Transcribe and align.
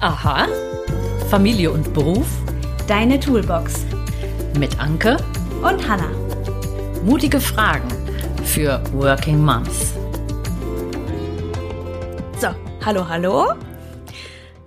Aha. 0.00 0.46
Familie 1.28 1.72
und 1.72 1.92
Beruf. 1.92 2.28
Deine 2.86 3.18
Toolbox. 3.18 3.84
Mit 4.56 4.78
Anke 4.78 5.16
und 5.60 5.88
Hanna. 5.88 6.08
Mutige 7.04 7.40
Fragen 7.40 7.88
für 8.44 8.80
Working 8.92 9.44
Moms. 9.44 9.94
So, 12.38 12.46
hallo, 12.86 13.08
hallo. 13.08 13.46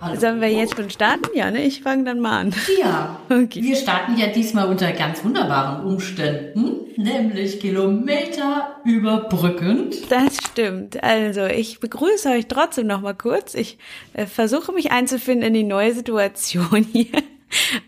Hallo. 0.02 0.20
Sollen 0.20 0.42
wir 0.42 0.52
jetzt 0.52 0.76
schon 0.76 0.90
starten? 0.90 1.29
Ja, 1.34 1.50
ne? 1.50 1.63
Ich 1.63 1.82
fange 1.82 2.04
dann 2.04 2.20
mal 2.20 2.40
an. 2.40 2.54
Ja. 2.82 3.18
Okay. 3.29 3.62
Wir 3.62 3.78
starten 3.78 4.18
ja 4.18 4.28
diesmal 4.28 4.68
unter 4.68 4.92
ganz 4.92 5.24
wunderbaren 5.24 5.86
Umständen, 5.86 6.88
nämlich 6.98 7.62
Kilometer 7.62 8.82
überbrückend. 8.84 10.12
Das 10.12 10.40
stimmt. 10.52 11.02
Also, 11.04 11.46
ich 11.46 11.79
begrüße 11.79 12.29
euch 12.29 12.47
trotzdem 12.47 12.88
noch 12.88 13.02
mal 13.02 13.13
kurz. 13.13 13.54
Ich 13.54 13.78
äh, 14.13 14.26
versuche 14.26 14.72
mich 14.72 14.92
einzufinden 14.92 15.47
in 15.47 15.54
die 15.54 15.63
neue 15.63 15.94
Situation 15.94 16.84
hier. 16.91 17.21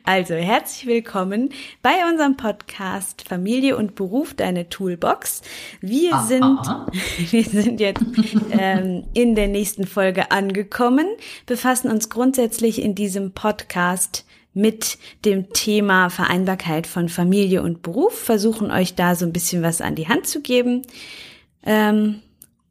Also 0.04 0.34
herzlich 0.34 0.88
willkommen 0.88 1.50
bei 1.82 2.06
unserem 2.12 2.36
Podcast 2.36 3.26
Familie 3.26 3.78
und 3.78 3.96
Beruf, 3.96 4.34
deine 4.34 4.68
Toolbox. 4.68 5.42
Wir 5.80 6.16
aha, 6.16 6.24
sind, 6.26 6.60
wir 7.32 7.44
sind 7.46 7.80
jetzt 7.80 8.04
ähm, 8.52 9.06
in 9.14 9.36
der 9.36 9.48
nächsten 9.48 9.88
Folge 9.88 10.32
angekommen, 10.32 11.08
befassen 11.46 11.90
uns 11.90 12.10
grundsätzlich 12.10 12.82
in 12.82 12.94
diesem 12.94 13.32
Podcast 13.32 14.26
mit 14.54 14.98
dem 15.24 15.54
Thema 15.54 16.10
Vereinbarkeit 16.10 16.86
von 16.86 17.08
Familie 17.08 17.64
und 17.64 17.84
Beruf, 17.84 18.20
versuchen 18.20 18.70
euch 18.70 18.96
da 18.96 19.16
so 19.16 19.26
ein 19.26 19.32
bisschen 19.32 19.64
was 19.64 19.80
an 19.80 19.96
die 19.96 20.10
Hand 20.10 20.28
zu 20.28 20.42
geben. 20.42 20.82
Ähm, 21.66 22.22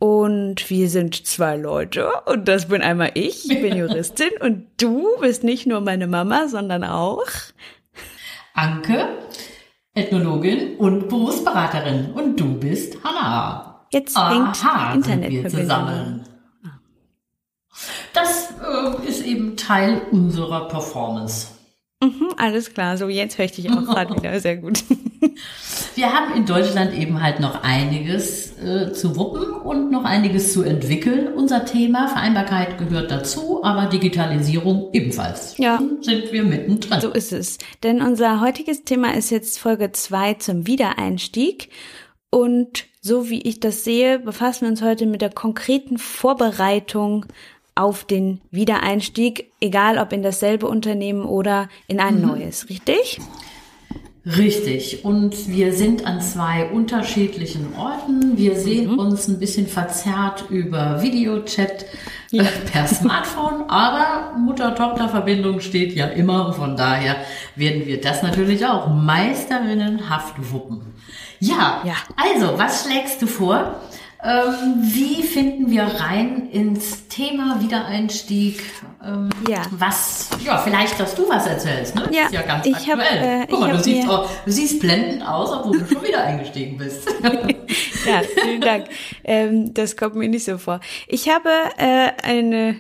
und 0.02 0.69
wir 0.69 0.88
sind 0.91 1.29
zwei 1.29 1.56
Leute 1.56 2.10
und 2.27 2.48
das 2.48 2.66
bin 2.66 2.83
einmal 2.83 3.12
ich, 3.15 3.48
ich 3.48 3.62
bin 3.62 3.77
Juristin 3.79 4.30
und 4.41 4.66
du 4.77 5.06
bist 5.20 5.45
nicht 5.45 5.65
nur 5.65 5.80
meine 5.80 6.09
Mama, 6.09 6.48
sondern 6.48 6.83
auch 6.83 7.23
Anke, 8.52 9.07
Ethnologin 9.95 10.77
und 10.79 11.09
Berufsberaterin 11.09 12.15
und 12.15 12.40
du 12.40 12.59
bist 12.59 12.96
Hanna. 13.04 13.87
Jetzt 13.93 14.18
hängt 14.18 14.65
Aha, 14.65 14.95
Internetverbindung. 14.95 16.24
Das 18.12 18.55
äh, 18.60 19.09
ist 19.09 19.24
eben 19.24 19.57
Teil 19.57 20.02
unserer 20.10 20.66
Performance. 20.66 21.46
Mhm, 22.02 22.34
alles 22.38 22.74
klar, 22.74 22.96
so 22.96 23.09
jetzt 23.09 23.38
höre 23.38 23.45
ich 23.45 23.52
dich 23.52 23.71
auch 23.71 23.84
gerade 23.84 24.16
wieder 24.16 24.40
sehr 24.40 24.57
gut. 24.57 24.82
Wir 25.95 26.12
haben 26.12 26.34
in 26.34 26.46
Deutschland 26.46 26.95
eben 26.95 27.23
halt 27.23 27.40
noch 27.40 27.62
einiges 27.62 28.59
äh, 28.59 28.92
zu 28.92 29.16
wuppen 29.16 29.52
und 29.52 29.90
noch 29.90 30.04
einiges 30.04 30.52
zu 30.52 30.62
entwickeln. 30.62 31.28
Unser 31.34 31.65
Thema 31.65 32.09
Vereinbarkeit 32.09 32.78
gehört 32.78 33.10
dazu, 33.10 33.62
aber 33.65 33.87
Digitalisierung 33.87 34.88
ebenfalls. 34.93 35.56
Ja. 35.59 35.78
Und 35.78 36.04
sind 36.04 36.32
wir 36.32 36.45
mittendrin. 36.45 37.00
So 37.00 37.10
ist 37.10 37.32
es. 37.32 37.59
Denn 37.82 38.02
unser 38.02 38.40
heutiges 38.40 38.84
Thema 38.84 39.15
ist 39.15 39.30
jetzt 39.30 39.59
Folge 39.59 39.93
zwei 39.93 40.34
zum 40.34 40.66
Wiedereinstieg. 40.66 41.70
Und 42.30 42.87
so 43.00 43.28
wie 43.28 43.43
ich 43.43 43.60
das 43.60 43.84
sehe, 43.84 44.18
befassen 44.18 44.62
wir 44.62 44.70
uns 44.70 44.82
heute 44.82 45.06
mit 45.06 45.20
der 45.20 45.30
konkreten 45.30 45.98
Vorbereitung 45.98 47.26
auf 47.74 48.04
den 48.04 48.40
Wiedereinstieg, 48.50 49.50
egal 49.60 49.98
ob 49.98 50.12
in 50.12 50.23
dasselbe 50.23 50.66
Unternehmen 50.66 51.24
oder 51.24 51.68
in 51.88 52.00
ein 52.00 52.16
mhm. 52.20 52.26
neues, 52.26 52.68
richtig? 52.68 53.18
Richtig. 54.24 55.04
Und 55.04 55.48
wir 55.48 55.73
sind 55.73 56.06
an 56.06 56.20
zwei 56.20 56.70
unterschiedlichen 56.70 57.74
Orten. 57.76 58.38
Wir 58.38 58.54
sehen 58.54 58.92
mhm. 58.92 58.98
uns 59.01 59.26
ein 59.26 59.40
bisschen 59.40 59.66
verzerrt 59.66 60.45
über 60.48 61.02
Videochat 61.02 61.87
ja. 62.30 62.45
per 62.73 62.87
Smartphone, 62.87 63.68
aber 63.68 64.37
Mutter-Tochter-Verbindung 64.38 65.59
steht 65.59 65.97
ja 65.97 66.06
immer 66.06 66.47
und 66.47 66.54
von 66.54 66.76
daher 66.76 67.16
werden 67.56 67.84
wir 67.87 68.00
das 68.00 68.22
natürlich 68.22 68.65
auch 68.65 68.88
meisterinnenhaft 68.88 70.34
wuppen. 70.53 70.82
Ja, 71.41 71.82
ja. 71.84 71.94
also, 72.16 72.56
was 72.56 72.84
schlägst 72.84 73.21
du 73.22 73.27
vor? 73.27 73.81
Ähm, 74.25 74.75
wie 74.83 75.22
finden 75.25 75.71
wir 75.71 75.83
rein 75.83 76.49
ins 76.50 77.09
Thema 77.09 77.60
Wiedereinstieg? 77.60 78.62
Ähm, 79.05 79.31
ja. 79.49 79.62
Was, 79.72 80.31
ja, 80.44 80.59
vielleicht, 80.59 81.00
dass 81.00 81.16
du 81.16 81.28
was 81.28 81.47
erzählst, 81.47 81.97
ne? 81.97 82.09
Ja, 82.12 82.27
ist 82.27 82.32
ja 82.32 82.43
ganz 82.43 82.65
ich 82.65 82.77
aktuell. 82.77 83.41
Hab, 83.41 83.43
äh, 83.43 83.47
Guck 83.50 83.61
mal, 83.61 83.72
du 83.72 83.82
siehst, 83.82 84.09
auch, 84.09 84.31
du 84.44 84.53
siehst 84.53 84.78
blendend 84.78 85.27
aus, 85.27 85.50
obwohl 85.50 85.81
du 85.81 85.87
schon 85.93 86.05
wieder 86.05 86.22
eingestiegen 86.22 86.78
bist. 86.78 87.09
ja, 87.22 88.22
vielen 88.43 88.61
Dank. 88.61 88.87
Ähm, 89.25 89.75
das 89.75 89.97
kommt 89.97 90.15
mir 90.15 90.28
nicht 90.28 90.44
so 90.44 90.56
vor. 90.56 90.78
Ich 91.09 91.28
habe 91.28 91.50
äh, 91.78 92.11
eine 92.22 92.77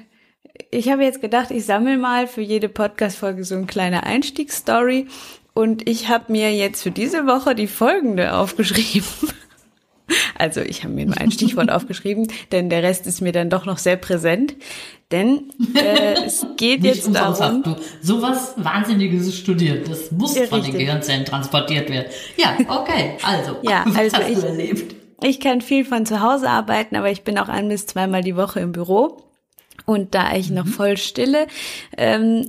ich 0.70 0.90
habe 0.90 1.02
jetzt 1.02 1.20
gedacht, 1.20 1.50
ich 1.50 1.64
sammle 1.64 1.98
mal 1.98 2.26
für 2.26 2.40
jede 2.40 2.68
Podcast-Folge 2.68 3.44
so 3.44 3.54
eine 3.54 3.66
kleine 3.66 4.04
Einstiegsstory. 4.04 5.06
Und 5.54 5.88
ich 5.88 6.08
habe 6.08 6.32
mir 6.32 6.54
jetzt 6.54 6.82
für 6.82 6.90
diese 6.90 7.26
Woche 7.26 7.54
die 7.54 7.66
folgende 7.66 8.34
aufgeschrieben. 8.34 9.04
Also 10.36 10.60
ich 10.60 10.82
habe 10.84 10.94
mir 10.94 11.06
nur 11.06 11.18
ein 11.18 11.30
Stichwort 11.30 11.70
aufgeschrieben, 11.72 12.28
denn 12.50 12.70
der 12.70 12.82
Rest 12.82 13.06
ist 13.06 13.20
mir 13.20 13.32
dann 13.32 13.50
doch 13.50 13.64
noch 13.64 13.78
sehr 13.78 13.96
präsent. 13.96 14.54
Denn 15.10 15.50
äh, 15.74 16.24
es 16.24 16.46
geht 16.56 16.82
Nicht 16.82 16.96
jetzt 16.96 17.14
darum. 17.14 17.62
du 17.62 17.76
sowas 18.00 18.54
Wahnsinniges 18.56 19.36
studiert. 19.36 19.88
Das 19.88 20.10
muss 20.10 20.34
ja, 20.34 20.46
von 20.46 20.62
den 20.62 20.72
Gehirnzellen 20.72 21.24
transportiert 21.24 21.90
werden. 21.90 22.08
Ja, 22.36 22.56
okay. 22.68 23.18
Also, 23.22 23.56
ja, 23.62 23.84
was 23.86 23.96
also 23.96 24.16
hast 24.16 24.30
ich, 24.30 24.38
du 24.38 24.46
erlebt? 24.46 24.94
Ich 25.22 25.38
kann 25.38 25.60
viel 25.60 25.84
von 25.84 26.06
zu 26.06 26.20
Hause 26.20 26.48
arbeiten, 26.48 26.96
aber 26.96 27.10
ich 27.10 27.22
bin 27.22 27.38
auch 27.38 27.48
ein 27.48 27.68
bis 27.68 27.86
zweimal 27.86 28.22
die 28.22 28.36
Woche 28.36 28.60
im 28.60 28.72
Büro. 28.72 29.22
Und 29.84 30.14
da 30.14 30.34
ich 30.34 30.48
mhm. 30.48 30.56
noch 30.56 30.66
voll 30.66 30.96
stille, 30.96 31.46
ähm, 31.96 32.46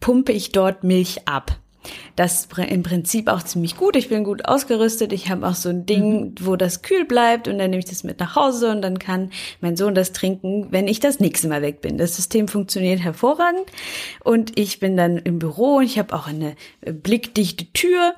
pumpe 0.00 0.32
ich 0.32 0.52
dort 0.52 0.84
Milch 0.84 1.28
ab. 1.28 1.59
Das 2.16 2.40
ist 2.40 2.58
im 2.58 2.82
Prinzip 2.82 3.28
auch 3.28 3.42
ziemlich 3.42 3.76
gut. 3.76 3.96
Ich 3.96 4.08
bin 4.08 4.24
gut 4.24 4.44
ausgerüstet. 4.46 5.12
Ich 5.12 5.30
habe 5.30 5.46
auch 5.46 5.54
so 5.54 5.68
ein 5.68 5.86
Ding, 5.86 6.20
mhm. 6.20 6.34
wo 6.40 6.56
das 6.56 6.82
kühl 6.82 7.04
bleibt 7.04 7.48
und 7.48 7.58
dann 7.58 7.70
nehme 7.70 7.80
ich 7.80 7.88
das 7.88 8.04
mit 8.04 8.20
nach 8.20 8.36
Hause 8.36 8.70
und 8.70 8.82
dann 8.82 8.98
kann 8.98 9.30
mein 9.60 9.76
Sohn 9.76 9.94
das 9.94 10.12
trinken, 10.12 10.68
wenn 10.70 10.88
ich 10.88 11.00
das 11.00 11.20
nächste 11.20 11.48
Mal 11.48 11.62
weg 11.62 11.80
bin. 11.80 11.98
Das 11.98 12.16
System 12.16 12.48
funktioniert 12.48 13.00
hervorragend 13.00 13.66
und 14.24 14.58
ich 14.58 14.80
bin 14.80 14.96
dann 14.96 15.18
im 15.18 15.38
Büro 15.38 15.76
und 15.76 15.84
ich 15.84 15.98
habe 15.98 16.14
auch 16.14 16.26
eine 16.26 16.54
äh, 16.80 16.92
blickdichte 16.92 17.72
Tür 17.72 18.14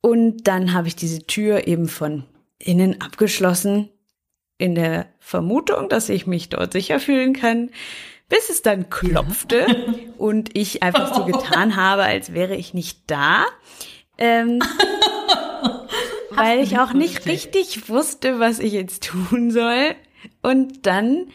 und 0.00 0.46
dann 0.46 0.72
habe 0.72 0.88
ich 0.88 0.96
diese 0.96 1.26
Tür 1.26 1.66
eben 1.66 1.88
von 1.88 2.24
innen 2.58 3.00
abgeschlossen 3.00 3.88
in 4.58 4.74
der 4.74 5.06
Vermutung, 5.18 5.88
dass 5.88 6.08
ich 6.08 6.26
mich 6.26 6.48
dort 6.48 6.72
sicher 6.72 7.00
fühlen 7.00 7.32
kann 7.32 7.70
bis 8.34 8.50
es 8.50 8.62
dann 8.62 8.90
klopfte 8.90 9.66
und 10.18 10.56
ich 10.56 10.82
einfach 10.82 11.14
so 11.14 11.24
getan 11.24 11.76
habe, 11.76 12.02
als 12.02 12.34
wäre 12.34 12.56
ich 12.56 12.74
nicht 12.74 12.98
da. 13.06 13.44
Ähm, 14.18 14.60
weil 16.30 16.58
ich 16.58 16.78
auch 16.80 16.92
nicht 16.92 17.26
richtig 17.26 17.88
wusste, 17.88 18.40
was 18.40 18.58
ich 18.58 18.72
jetzt 18.72 19.04
tun 19.04 19.52
soll. 19.52 19.94
Und 20.42 20.84
dann 20.86 21.28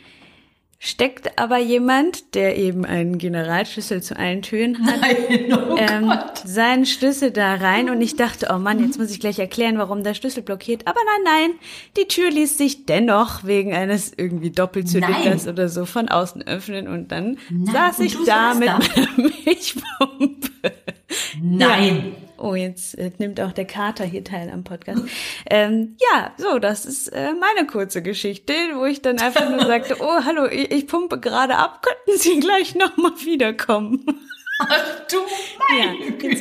steckt 0.81 1.37
aber 1.37 1.57
jemand, 1.57 2.33
der 2.35 2.57
eben 2.57 2.85
einen 2.85 3.17
Generalschlüssel 3.17 4.01
zu 4.01 4.17
allen 4.17 4.41
Türen 4.41 4.85
hat, 4.85 5.01
Nein, 5.01 5.53
oh 5.53 5.75
ähm, 5.77 6.13
seinen 6.45 6.85
Schlüssel 6.85 7.31
da 7.31 7.55
rein 7.55 7.89
und 7.89 8.01
ich 8.01 8.15
dachte, 8.15 8.47
oh 8.49 8.57
Mann, 8.57 8.79
jetzt 8.79 8.97
muss 8.97 9.11
ich 9.11 9.19
gleich 9.19 9.39
erklären, 9.39 9.77
warum 9.77 10.03
der 10.03 10.13
Schlüssel 10.13 10.41
blockiert. 10.41 10.87
Aber 10.87 10.99
nein, 11.05 11.49
nein, 11.49 11.59
die 11.97 12.07
Tür 12.07 12.31
ließ 12.31 12.57
sich 12.57 12.85
dennoch 12.85 13.43
wegen 13.43 13.73
eines 13.73 14.13
irgendwie 14.15 14.51
Doppelzylinders 14.51 15.47
oder 15.47 15.67
so 15.67 15.85
von 15.85 16.07
außen 16.07 16.47
öffnen 16.47 16.87
und 16.87 17.11
dann 17.11 17.37
nein, 17.49 17.73
saß 17.73 17.99
ich 17.99 18.15
da 18.25 18.53
mit 18.53 18.69
meiner 18.69 19.07
Milchpumpe. 19.45 20.71
Nein. 21.41 22.13
Ja. 22.21 22.28
Oh, 22.39 22.55
jetzt 22.55 22.97
äh, 22.97 23.11
nimmt 23.17 23.39
auch 23.41 23.51
der 23.51 23.65
Kater 23.65 24.05
hier 24.05 24.23
teil 24.23 24.49
am 24.49 24.63
Podcast. 24.63 25.03
Ähm, 25.49 25.97
ja, 25.99 26.31
so, 26.37 26.59
das 26.59 26.85
ist 26.85 27.09
äh, 27.09 27.33
meine 27.33 27.67
kurze 27.67 28.01
Geschichte, 28.01 28.53
wo 28.75 28.85
ich 28.85 29.01
dann 29.01 29.19
einfach 29.19 29.49
nur 29.49 29.59
sagte, 29.65 29.97
oh, 29.99 30.23
hallo, 30.23 30.45
ich, 30.45 30.71
ich 30.71 30.87
pumpe 30.87 31.19
gerade 31.19 31.57
ab, 31.57 31.81
könnten 31.81 32.19
Sie 32.19 32.39
gleich 32.39 32.75
nochmal 32.75 33.13
wiederkommen? 33.23 34.05
Ach 34.61 35.07
du 35.09 35.17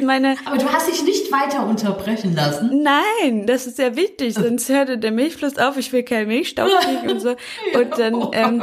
meine 0.05 0.35
ja, 0.35 0.41
Aber 0.45 0.59
du 0.59 0.69
hast 0.73 0.89
dich 0.89 1.05
nicht 1.05 1.31
weiter 1.31 1.65
unterbrechen 1.65 2.35
lassen. 2.35 2.83
Nein, 2.83 3.47
das 3.47 3.67
ist 3.67 3.77
sehr 3.77 3.95
wichtig, 3.95 4.35
sonst 4.35 4.69
hörte 4.69 4.99
der 4.99 5.13
Milchfluss 5.13 5.57
auf, 5.57 5.77
ich 5.77 5.93
will 5.93 6.03
keinen 6.03 6.29
Milchstau 6.29 6.67
kriegen 6.67 7.11
und 7.11 7.21
so. 7.21 7.37
Und 7.75 7.99
dann, 7.99 8.15
oh 8.15 8.31
ähm, 8.35 8.63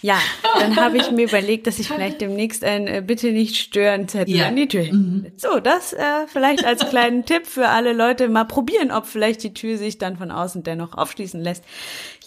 ja, 0.00 0.18
dann 0.60 0.76
habe 0.76 0.96
ich 0.96 1.10
mir 1.10 1.24
überlegt, 1.24 1.66
dass 1.66 1.80
ich 1.80 1.88
vielleicht 1.88 2.20
demnächst 2.20 2.62
ein 2.62 2.86
äh, 2.86 3.02
Bitte 3.04 3.32
nicht 3.32 3.56
stören 3.56 4.06
Zettel 4.06 4.36
ja. 4.36 4.46
an 4.46 4.54
die 4.54 4.68
Tür. 4.68 4.84
Mhm. 4.84 5.26
So, 5.36 5.58
das 5.58 5.92
äh, 5.92 6.26
vielleicht 6.28 6.64
als 6.64 6.88
kleinen 6.88 7.24
Tipp 7.24 7.46
für 7.46 7.68
alle 7.68 7.92
Leute 7.92 8.28
mal 8.28 8.44
probieren, 8.44 8.92
ob 8.92 9.06
vielleicht 9.06 9.42
die 9.42 9.52
Tür 9.52 9.76
sich 9.76 9.98
dann 9.98 10.16
von 10.16 10.30
außen 10.30 10.62
dennoch 10.62 10.96
aufschließen 10.96 11.40
lässt. 11.40 11.64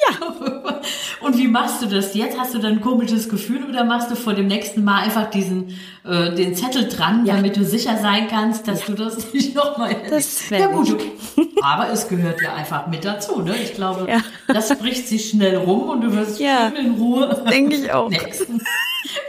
Ja. 0.01 0.27
Und 1.21 1.37
wie 1.37 1.47
machst 1.47 1.81
du 1.81 1.85
das 1.85 2.13
jetzt? 2.13 2.37
Hast 2.37 2.53
du 2.53 2.59
dann 2.59 2.73
ein 2.73 2.81
komisches 2.81 3.29
Gefühl 3.29 3.63
oder 3.63 3.85
machst 3.85 4.11
du 4.11 4.15
vor 4.15 4.33
dem 4.33 4.47
nächsten 4.47 4.83
Mal 4.83 5.03
einfach 5.03 5.29
diesen 5.29 5.77
äh, 6.03 6.33
den 6.35 6.55
Zettel 6.55 6.89
dran, 6.89 7.25
ja. 7.25 7.35
damit 7.35 7.55
du 7.55 7.63
sicher 7.63 7.97
sein 7.97 8.27
kannst, 8.27 8.67
dass 8.67 8.81
ja. 8.81 8.85
du 8.87 8.95
das 8.95 9.31
nicht 9.33 9.55
nochmal 9.55 9.95
Das 10.09 10.49
Ja 10.49 10.67
gut, 10.67 10.89
du, 10.89 10.97
aber 11.61 11.89
es 11.89 12.09
gehört 12.09 12.41
ja 12.41 12.53
einfach 12.53 12.87
mit 12.87 13.05
dazu. 13.05 13.41
Ne? 13.41 13.55
Ich 13.63 13.75
glaube, 13.75 14.09
ja. 14.09 14.21
Das 14.53 14.77
bricht 14.77 15.07
sich 15.07 15.29
schnell 15.29 15.57
rum 15.57 15.89
und 15.89 16.01
du 16.01 16.13
wirst 16.13 16.39
ja. 16.39 16.67
in 16.67 16.91
Ruhe. 16.91 17.43
Denke 17.49 17.75
ich 17.75 17.91
auch. 17.91 18.09
Nächsten 18.09 18.61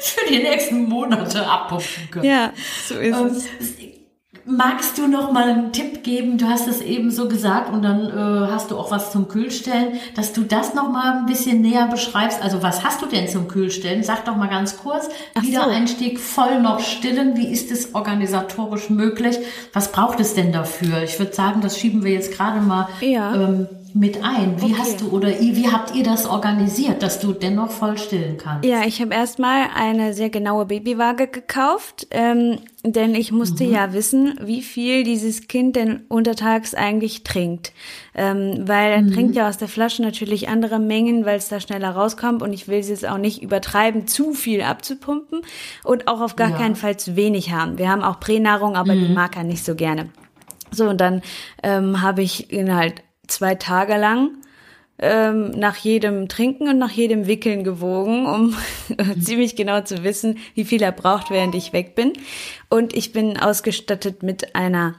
für 0.01 0.27
die 0.29 0.43
nächsten 0.43 0.89
Monate 0.89 1.47
abpumpen 1.47 2.11
können. 2.11 2.25
Ja, 2.25 2.53
so 2.87 2.95
ist 2.95 3.17
ähm, 3.17 3.27
es. 3.27 3.47
Magst 4.45 4.99
du 4.99 5.07
noch 5.07 5.31
mal 5.31 5.49
einen 5.49 5.73
Tipp 5.73 6.03
geben? 6.03 6.37
Du 6.37 6.47
hast 6.47 6.67
es 6.67 6.81
eben 6.81 7.13
so 7.13 7.29
gesagt 7.29 7.73
und 7.73 7.83
dann 7.83 8.07
äh, 8.07 8.51
hast 8.51 8.73
du 8.73 8.77
auch 8.77 8.91
was 8.91 9.13
zum 9.13 9.29
Kühlstellen, 9.29 10.01
dass 10.17 10.33
du 10.33 10.43
das 10.43 10.75
noch 10.75 10.91
mal 10.91 11.19
ein 11.19 11.27
bisschen 11.27 11.61
näher 11.61 11.87
beschreibst. 11.87 12.43
Also 12.43 12.61
was 12.61 12.83
hast 12.83 13.01
du 13.03 13.07
denn 13.07 13.29
zum 13.29 13.47
Kühlstellen? 13.47 14.03
Sag 14.03 14.25
doch 14.25 14.35
mal 14.35 14.49
ganz 14.49 14.79
kurz. 14.79 15.09
Ach 15.37 15.43
Wiedereinstieg 15.43 16.19
so. 16.19 16.25
voll 16.25 16.61
noch 16.61 16.81
stillen. 16.81 17.37
Wie 17.37 17.53
ist 17.53 17.71
es 17.71 17.95
organisatorisch 17.95 18.91
möglich? 18.91 19.39
Was 19.73 19.93
braucht 19.93 20.19
es 20.19 20.35
denn 20.35 20.51
dafür? 20.51 21.05
Ich 21.05 21.21
würde 21.21 21.33
sagen, 21.33 21.61
das 21.61 21.79
schieben 21.79 22.03
wir 22.03 22.11
jetzt 22.11 22.33
gerade 22.33 22.61
mal 22.61 22.89
ja. 23.01 23.35
ähm, 23.37 23.69
mit 23.95 24.23
ein. 24.23 24.61
Wie 24.61 24.73
okay. 24.73 24.75
hast 24.79 25.01
du 25.01 25.11
oder 25.11 25.29
wie 25.29 25.69
habt 25.69 25.95
ihr 25.95 26.05
das 26.05 26.27
organisiert, 26.27 27.03
dass 27.03 27.21
du 27.21 27.33
dennoch 27.33 27.71
voll 27.71 27.99
stillen 27.99 28.37
kannst? 28.39 28.65
Ja, 28.65 28.85
ich 28.85 29.01
habe 29.01 29.15
erstmal 29.15 29.69
eine 29.75 30.15
sehr 30.15 30.31
genaue 30.31 30.67
Babywaage 30.67 31.27
gekauft, 31.27 32.07
ähm, 32.11 32.59
denn 32.85 33.15
ich 33.15 33.33
musste 33.33 33.65
mhm. 33.65 33.73
ja 33.73 33.93
wissen, 33.93 34.39
wie 34.43 34.63
viel 34.63 35.05
dieses 35.05 35.49
Kind 35.49 35.77
denn 35.77 36.03
untertags 36.09 36.75
eigentlich 36.75 37.23
trinkt. 37.23 37.73
Ähm, 38.15 38.65
weil 38.67 38.93
er 38.93 39.03
mhm. 39.03 39.13
trinkt 39.13 39.37
ja 39.37 39.49
aus 39.49 39.59
der 39.59 39.69
Flasche 39.69 40.03
natürlich 40.03 40.49
andere 40.49 40.79
Mengen, 40.79 41.25
weil 41.25 41.39
es 41.39 41.49
da 41.49 41.61
schneller 41.61 41.91
rauskommt 41.91 42.43
und 42.43 42.53
ich 42.53 42.69
will 42.69 42.79
es 42.79 42.89
jetzt 42.89 43.07
auch 43.07 43.19
nicht 43.19 43.43
übertreiben, 43.43 44.07
zu 44.07 44.33
viel 44.33 44.63
abzupumpen 44.63 45.43
und 45.85 46.09
auch 46.09 46.21
auf 46.21 46.37
gar 46.37 46.51
ja. 46.51 46.57
keinen 46.57 46.77
Fall 46.77 46.97
zu 46.97 47.17
wenig 47.17 47.53
haben. 47.53 47.79
Wir 47.79 47.89
haben 47.89 48.03
auch 48.03 48.21
Pränahrung, 48.21 48.77
aber 48.77 48.95
mhm. 48.95 49.07
die 49.07 49.13
mag 49.13 49.37
er 49.37 49.45
nicht 49.45 49.65
so 49.65 49.75
gerne. 49.75 50.09
So, 50.73 50.89
und 50.89 51.01
dann 51.01 51.23
ähm, 51.63 52.01
habe 52.01 52.23
ich 52.23 52.53
ihn 52.53 52.75
halt 52.75 53.03
zwei 53.33 53.55
Tage 53.55 53.97
lang 53.97 54.31
ähm, 54.99 55.51
nach 55.51 55.77
jedem 55.77 56.29
Trinken 56.29 56.69
und 56.69 56.79
nach 56.79 56.91
jedem 56.91 57.27
Wickeln 57.27 57.65
gewogen, 57.65 58.27
um 58.27 58.57
ziemlich 59.21 59.57
genau 59.57 59.81
zu 59.81 60.05
wissen, 60.05 60.39
wie 60.55 60.65
viel 60.65 60.83
er 60.83 60.93
braucht, 60.93 61.31
während 61.31 61.55
ich 61.55 61.73
weg 61.73 61.95
bin. 61.95 62.13
Und 62.69 62.95
ich 62.95 63.13
bin 63.13 63.37
ausgestattet 63.39 64.23
mit 64.23 64.55
einer 64.55 64.95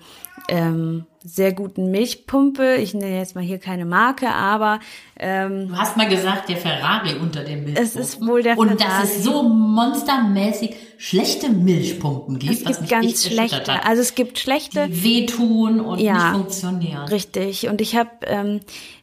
ähm, 0.50 1.06
sehr 1.24 1.54
guten 1.54 1.90
Milchpumpe. 1.90 2.75
Ich 2.75 2.94
nenne 2.94 3.18
jetzt 3.18 3.36
mal 3.36 3.44
hier 3.44 3.58
keine 3.58 3.86
Marke, 3.86 4.30
aber 4.30 4.80
ähm, 5.18 5.70
du 5.70 5.78
hast 5.78 5.96
mal 5.96 6.10
gesagt, 6.10 6.50
der 6.50 6.58
Ferrari 6.58 7.16
unter 7.16 7.44
dem 7.44 7.64
Milchpumpen. 7.64 7.84
Es 7.84 7.96
ist 7.96 8.25
wohl 8.25 8.44
der 8.44 8.58
Und 8.58 8.81
Ferrari. 8.81 9.02
dass 9.02 9.18
es 9.18 9.24
so 9.24 9.44
monstermäßig 9.44 10.75
schlechte 10.98 11.50
Milchpumpen 11.50 12.40
gibt. 12.40 12.54
Es 12.54 12.66
gibt 12.66 12.90
ganz 12.90 13.25
schlechte. 13.25 13.86
Also 13.86 14.02
es 14.02 14.16
gibt 14.16 14.38
schlechte, 14.38 14.90
die 14.90 15.04
wehtun 15.04 15.80
und 15.80 16.00
ja, 16.00 16.14
nicht 16.14 16.42
funktionieren. 16.42 17.08
Richtig. 17.08 17.70
Und 17.70 17.80
ich 17.80 17.96
habe 17.96 18.10
ähm, 18.25 18.60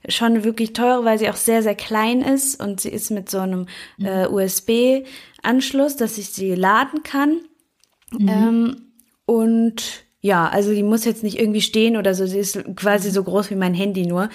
schon 0.08 0.44
wirklich 0.44 0.74
teure, 0.74 1.04
weil 1.06 1.18
sie 1.18 1.30
auch 1.30 1.36
sehr 1.36 1.62
sehr 1.62 1.74
klein 1.74 2.20
ist 2.20 2.62
und 2.62 2.80
sie 2.80 2.90
ist 2.90 3.10
mit 3.10 3.30
so 3.30 3.38
einem 3.38 3.66
mhm. 3.96 4.06
äh, 4.06 4.26
USB-Anschluss, 4.26 5.96
dass 5.96 6.18
ich 6.18 6.28
sie 6.30 6.54
laden 6.54 7.02
kann. 7.02 7.40
Mhm. 8.12 8.28
Ähm, 8.28 8.76
und 9.24 10.04
ja, 10.22 10.48
also 10.48 10.72
die 10.72 10.82
muss 10.82 11.04
jetzt 11.04 11.22
nicht 11.22 11.38
irgendwie 11.38 11.62
stehen 11.62 11.96
oder 11.96 12.14
so. 12.14 12.26
Sie 12.26 12.38
ist 12.38 12.62
quasi 12.76 13.10
so 13.10 13.24
groß 13.24 13.50
wie 13.50 13.56
mein 13.56 13.72
Handy 13.72 14.06
nur 14.06 14.28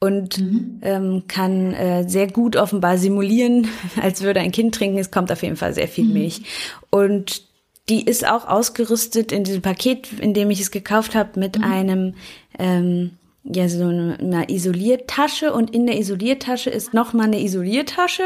und 0.00 0.38
mhm. 0.38 0.80
ähm, 0.82 1.22
kann 1.28 1.72
äh, 1.74 2.08
sehr 2.08 2.26
gut 2.26 2.56
offenbar 2.56 2.98
simulieren, 2.98 3.68
als 4.02 4.22
würde 4.22 4.40
ein 4.40 4.52
Kind 4.52 4.74
trinken. 4.74 4.98
Es 4.98 5.10
kommt 5.10 5.30
auf 5.30 5.42
jeden 5.42 5.56
Fall 5.56 5.74
sehr 5.74 5.88
viel 5.88 6.04
mhm. 6.04 6.12
Milch. 6.12 6.42
Und 6.90 7.46
die 7.88 8.04
ist 8.04 8.28
auch 8.28 8.46
ausgerüstet 8.46 9.32
in 9.32 9.44
diesem 9.44 9.62
Paket, 9.62 10.12
in 10.20 10.34
dem 10.34 10.50
ich 10.50 10.60
es 10.60 10.70
gekauft 10.70 11.14
habe, 11.14 11.38
mit 11.38 11.58
mhm. 11.58 11.64
einem 11.64 12.14
ähm, 12.58 13.12
ja 13.44 13.68
so 13.68 13.84
eine 13.84 14.50
Isoliertasche 14.50 15.52
und 15.52 15.74
in 15.74 15.86
der 15.86 15.98
Isoliertasche 15.98 16.68
ist 16.68 16.92
noch 16.92 17.12
mal 17.12 17.24
eine 17.24 17.40
Isoliertasche, 17.40 18.24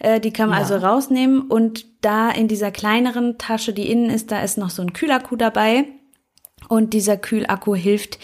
äh, 0.00 0.20
die 0.20 0.32
kann 0.32 0.50
man 0.50 0.58
ja. 0.58 0.64
also 0.64 0.84
rausnehmen 0.84 1.42
und 1.42 1.86
da 2.02 2.30
in 2.30 2.48
dieser 2.48 2.70
kleineren 2.70 3.38
Tasche, 3.38 3.72
die 3.72 3.90
innen 3.90 4.10
ist, 4.10 4.30
da 4.30 4.42
ist 4.42 4.58
noch 4.58 4.70
so 4.70 4.82
ein 4.82 4.92
Kühlakku 4.92 5.36
dabei 5.36 5.86
und 6.68 6.92
dieser 6.94 7.16
Kühlakku 7.16 7.74
hilft 7.74 8.18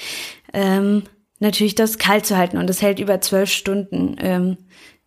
ähm, 0.52 1.04
natürlich, 1.40 1.74
das 1.74 1.98
kalt 1.98 2.26
zu 2.26 2.36
halten. 2.36 2.58
Und 2.58 2.68
das 2.68 2.82
hält 2.82 2.98
über 2.98 3.20
zwölf 3.20 3.50
Stunden 3.50 4.16
ähm, 4.18 4.56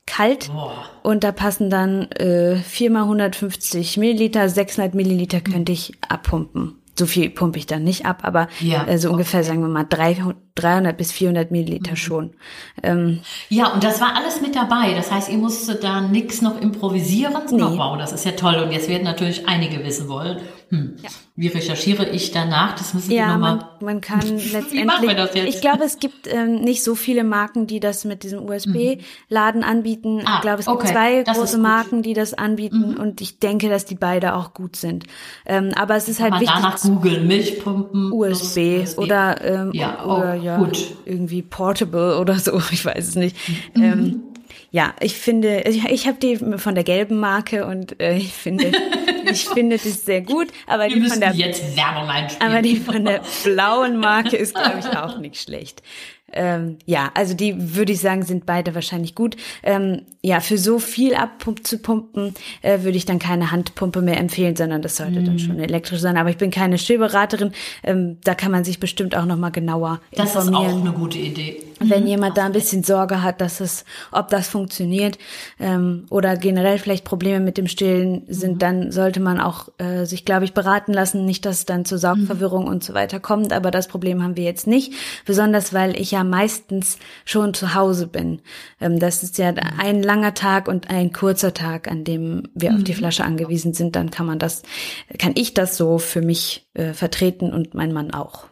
kalt. 0.06 0.50
Boah. 0.52 0.86
Und 1.04 1.24
da 1.24 1.32
passen 1.32 1.70
dann 1.70 2.12
äh, 2.12 2.58
4 2.58 2.92
mal 2.92 3.04
150 3.04 3.98
Milliliter, 3.98 4.50
600 4.50 4.94
Milliliter 4.94 5.42
könnte 5.42 5.72
ich 5.72 5.94
abpumpen 6.08 6.78
so 6.98 7.06
viel 7.06 7.30
pumpe 7.30 7.60
ich 7.60 7.68
dann 7.68 7.84
nicht 7.84 8.06
ab, 8.06 8.20
aber 8.24 8.48
ja, 8.60 8.86
äh, 8.86 8.98
so 8.98 9.12
ungefähr, 9.12 9.44
sagen 9.44 9.62
wir 9.62 9.68
mal, 9.68 9.86
300, 9.88 10.36
300 10.56 10.98
bis 10.98 11.12
400 11.12 11.52
Milliliter 11.52 11.92
mhm. 11.92 11.96
schon. 11.96 12.34
Ähm, 12.82 13.20
ja, 13.50 13.72
und 13.74 13.84
das 13.84 14.02
war 14.02 14.16
alles 14.16 14.42
mit 14.42 14.56
dabei. 14.56 14.94
Das 14.96 15.12
heißt, 15.12 15.30
ihr 15.30 15.38
musstet 15.38 15.84
da 15.84 16.02
nichts 16.02 16.42
noch 16.42 16.60
improvisieren. 16.60 17.34
Nee. 17.52 17.62
Oh, 17.62 17.78
wow, 17.78 17.98
das 17.98 18.14
ist 18.14 18.26
ja 18.26 18.32
toll. 18.32 18.56
Und 18.56 18.72
jetzt 18.72 18.90
werden 18.90 19.04
natürlich 19.04 19.48
einige 19.48 19.84
wissen 19.84 20.10
wollen, 20.10 20.40
hm, 20.70 20.96
ja. 21.02 21.10
wie 21.36 21.48
recherchiere 21.48 22.10
ich 22.10 22.32
danach? 22.32 22.76
Das 22.76 22.94
müssen 22.94 23.10
wir 23.10 23.26
nochmal. 23.26 23.56
Man, 23.56 23.66
man 23.82 24.02
kann 24.02 24.20
letztendlich. 24.22 24.74
wie 24.74 24.84
machen 24.84 25.08
wir 25.08 25.16
das 25.16 25.34
jetzt? 25.34 25.56
Ich 25.56 25.62
glaube, 25.62 25.86
es 25.86 26.00
gibt 26.00 26.28
ähm, 26.28 26.56
nicht 26.56 26.84
so 26.84 26.94
viele 26.94 27.24
Marken, 27.24 27.68
die 27.68 27.80
das 27.80 28.04
mit 28.04 28.24
diesem 28.24 28.48
USB-Laden 28.48 29.64
anbieten. 29.64 30.24
Ah, 30.26 30.36
ich 30.36 30.42
glaube, 30.42 30.60
es 30.60 30.66
gibt 30.66 30.78
okay. 30.78 30.92
zwei 30.92 31.24
das 31.24 31.38
große 31.38 31.58
Marken, 31.58 32.02
die 32.02 32.14
das 32.14 32.34
anbieten. 32.34 32.92
Mhm. 32.92 32.98
Und 32.98 33.22
ich 33.22 33.40
denke, 33.40 33.70
dass 33.70 33.86
die 33.86 33.96
beide 33.96 34.36
auch 34.36 34.54
gut 34.54 34.76
sind. 34.76 35.06
Ähm, 35.46 35.72
aber 35.76 35.96
es 35.96 36.10
ist 36.10 36.20
halt 36.20 36.34
wichtig. 36.34 36.50
Danach 36.54 36.82
googeln, 36.82 37.28
Milchpumpen. 37.28 38.12
USB, 38.12 38.82
USB. 38.82 38.98
oder, 38.98 39.42
ähm, 39.44 39.72
ja, 39.74 40.04
oh, 40.06 40.18
oder 40.18 40.36
ja, 40.36 40.58
gut. 40.58 40.96
irgendwie 41.06 41.42
Portable 41.42 42.20
oder 42.20 42.38
so. 42.40 42.62
Ich 42.72 42.86
weiß 42.86 43.08
es 43.08 43.16
nicht. 43.16 43.36
Mhm. 43.74 43.84
Ähm, 43.84 44.24
ja, 44.72 44.94
ich 45.00 45.16
finde, 45.16 45.62
ich, 45.62 45.86
ich 45.86 46.08
habe 46.08 46.18
die 46.18 46.38
von 46.58 46.76
der 46.76 46.84
gelben 46.84 47.20
Marke 47.20 47.66
und 47.66 48.00
äh, 48.02 48.18
ich 48.18 48.34
finde, 48.34 48.72
ich 49.32 49.46
finde 49.46 49.78
das 49.78 50.06
sehr 50.06 50.22
gut. 50.22 50.48
Aber 50.66 50.88
Wir 50.88 50.96
die 50.96 51.10
von 51.10 51.20
der 51.20 51.34
jetzt 51.34 51.78
Werbung 51.78 52.10
einspielen. 52.10 52.52
Aber 52.52 52.62
die 52.62 52.76
von 52.76 53.06
der 53.06 53.22
blauen 53.44 53.98
Marke 53.98 54.36
ist, 54.36 54.56
glaube 54.56 54.80
ich, 54.80 54.98
auch 54.98 55.20
nicht 55.20 55.42
schlecht. 55.42 55.82
Ähm, 56.34 56.78
ja, 56.86 57.10
also 57.14 57.34
die 57.34 57.76
würde 57.76 57.94
ich 57.94 58.02
sagen, 58.02 58.24
sind 58.24 58.46
beide 58.46 58.76
wahrscheinlich 58.76 59.16
gut. 59.16 59.38
Ähm, 59.64 60.02
ja, 60.22 60.42
für 60.42 60.58
so 60.58 60.78
viel 60.78 61.16
abzupumpen 61.16 62.34
äh, 62.62 62.82
würde 62.82 62.98
ich 62.98 63.06
dann 63.06 63.18
keine 63.18 63.52
Handpumpe 63.52 64.02
mehr 64.02 64.18
empfehlen, 64.18 64.58
sondern 64.58 64.82
das 64.82 64.98
sollte 64.98 65.22
mm. 65.22 65.26
dann 65.26 65.34
mhm. 65.36 65.40
schon 65.40 65.60
elektrisch 65.60 66.02
sein. 66.02 66.18
Aber 66.18 66.30
ich 66.30 66.38
bin 66.38 66.52
keine 66.52 66.78
Stillberaterin. 66.78 67.54
Ähm, 67.84 68.18
da 68.26 68.36
kann 68.36 68.52
man 68.52 68.66
sich 68.66 68.82
bestimmt 68.82 69.16
auch 69.16 69.26
noch 69.26 69.38
mal 69.38 69.52
genauer 69.52 70.02
das 70.12 70.36
informieren. 70.36 70.64
Das 70.64 70.72
ist 70.74 70.78
auch 70.78 70.82
eine 70.82 70.92
gute 70.92 71.18
Idee. 71.18 71.64
Wenn 71.80 72.04
mhm. 72.04 72.10
jemand 72.10 72.38
da 72.38 72.46
ein 72.46 72.52
bisschen 72.52 72.84
Sorge 72.84 73.22
hat, 73.22 73.42
dass 73.42 73.60
es, 73.60 73.86
ob 74.12 74.30
das 74.30 74.48
funktioniert 74.48 75.18
ähm, 75.60 76.06
oder 76.10 76.36
generell 76.36 76.80
vielleicht 76.80 77.06
Probleme 77.06 77.40
mit 77.40 77.58
dem 77.58 77.68
Stillen 77.68 78.24
sind, 78.28 78.56
mhm. 78.56 78.60
dann 78.60 78.92
sollte 78.92 79.20
man 79.20 79.40
auch 79.40 79.70
äh, 79.78 80.06
sich, 80.06 80.26
glaube 80.26 80.46
ich, 80.46 80.54
beraten 80.54 80.94
lassen. 80.94 81.26
Nicht, 81.26 81.46
dass 81.46 81.60
es 81.60 81.66
dann 81.66 81.86
zur 81.86 81.98
Saugverwirrung 81.98 82.64
mhm. 82.64 82.70
und 82.70 82.84
so 82.84 82.94
weiter 82.94 83.20
kommt. 83.20 83.54
Aber 83.54 83.72
das 83.72 83.88
Problem 83.88 84.24
haben 84.24 84.36
wir 84.36 84.44
jetzt 84.44 84.68
nicht, 84.68 84.94
besonders 85.26 85.74
weil 85.74 86.00
ich 86.00 86.12
ja 86.12 86.24
meistens 86.24 86.98
schon 87.26 87.54
zu 87.54 87.76
Hause 87.76 88.08
bin. 88.08 88.42
Ähm, 88.82 89.00
das 89.00 89.24
ist 89.24 89.38
ja 89.38 89.54
ein 89.78 90.04
langer 90.04 90.34
Tag 90.34 90.68
und 90.68 90.90
ein 90.90 91.14
kurzer 91.14 91.54
Tag, 91.54 91.90
an 91.90 92.04
dem 92.04 92.44
wir 92.54 92.72
mhm. 92.72 92.78
auf 92.78 92.84
die 92.84 92.94
mhm. 92.94 92.98
Flasche 92.98 93.24
angewiesen 93.24 93.74
sind. 93.74 93.96
Dann 93.96 94.12
kann 94.12 94.26
man 94.26 94.40
das, 94.40 94.64
kann 95.18 95.34
ich 95.36 95.54
das 95.54 95.78
so 95.78 95.98
für 95.98 96.22
mich 96.22 96.68
äh, 96.74 96.94
vertreten 96.94 97.54
und 97.54 97.74
mein 97.74 97.94
Mann 97.94 98.12
auch. 98.12 98.48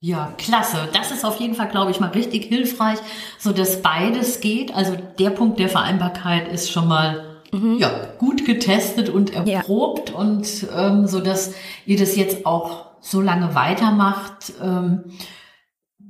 Ja, 0.00 0.32
klasse. 0.38 0.88
Das 0.92 1.10
ist 1.10 1.24
auf 1.24 1.40
jeden 1.40 1.54
Fall, 1.54 1.68
glaube 1.68 1.90
ich, 1.90 1.98
mal 1.98 2.10
richtig 2.10 2.44
hilfreich, 2.44 2.98
so 3.38 3.52
dass 3.52 3.82
beides 3.82 4.40
geht. 4.40 4.74
Also 4.74 4.96
der 5.18 5.30
Punkt 5.30 5.58
der 5.58 5.68
Vereinbarkeit 5.68 6.46
ist 6.52 6.70
schon 6.70 6.86
mal 6.86 7.40
mhm. 7.52 7.78
ja 7.78 7.90
gut 8.18 8.44
getestet 8.44 9.08
und 9.08 9.34
erprobt 9.34 10.10
ja. 10.10 10.16
und 10.16 10.66
ähm, 10.74 11.06
so 11.06 11.20
dass 11.20 11.54
ihr 11.84 11.98
das 11.98 12.14
jetzt 12.14 12.46
auch 12.46 12.86
so 13.00 13.20
lange 13.20 13.54
weitermacht. 13.54 14.52
Ähm, 14.62 15.04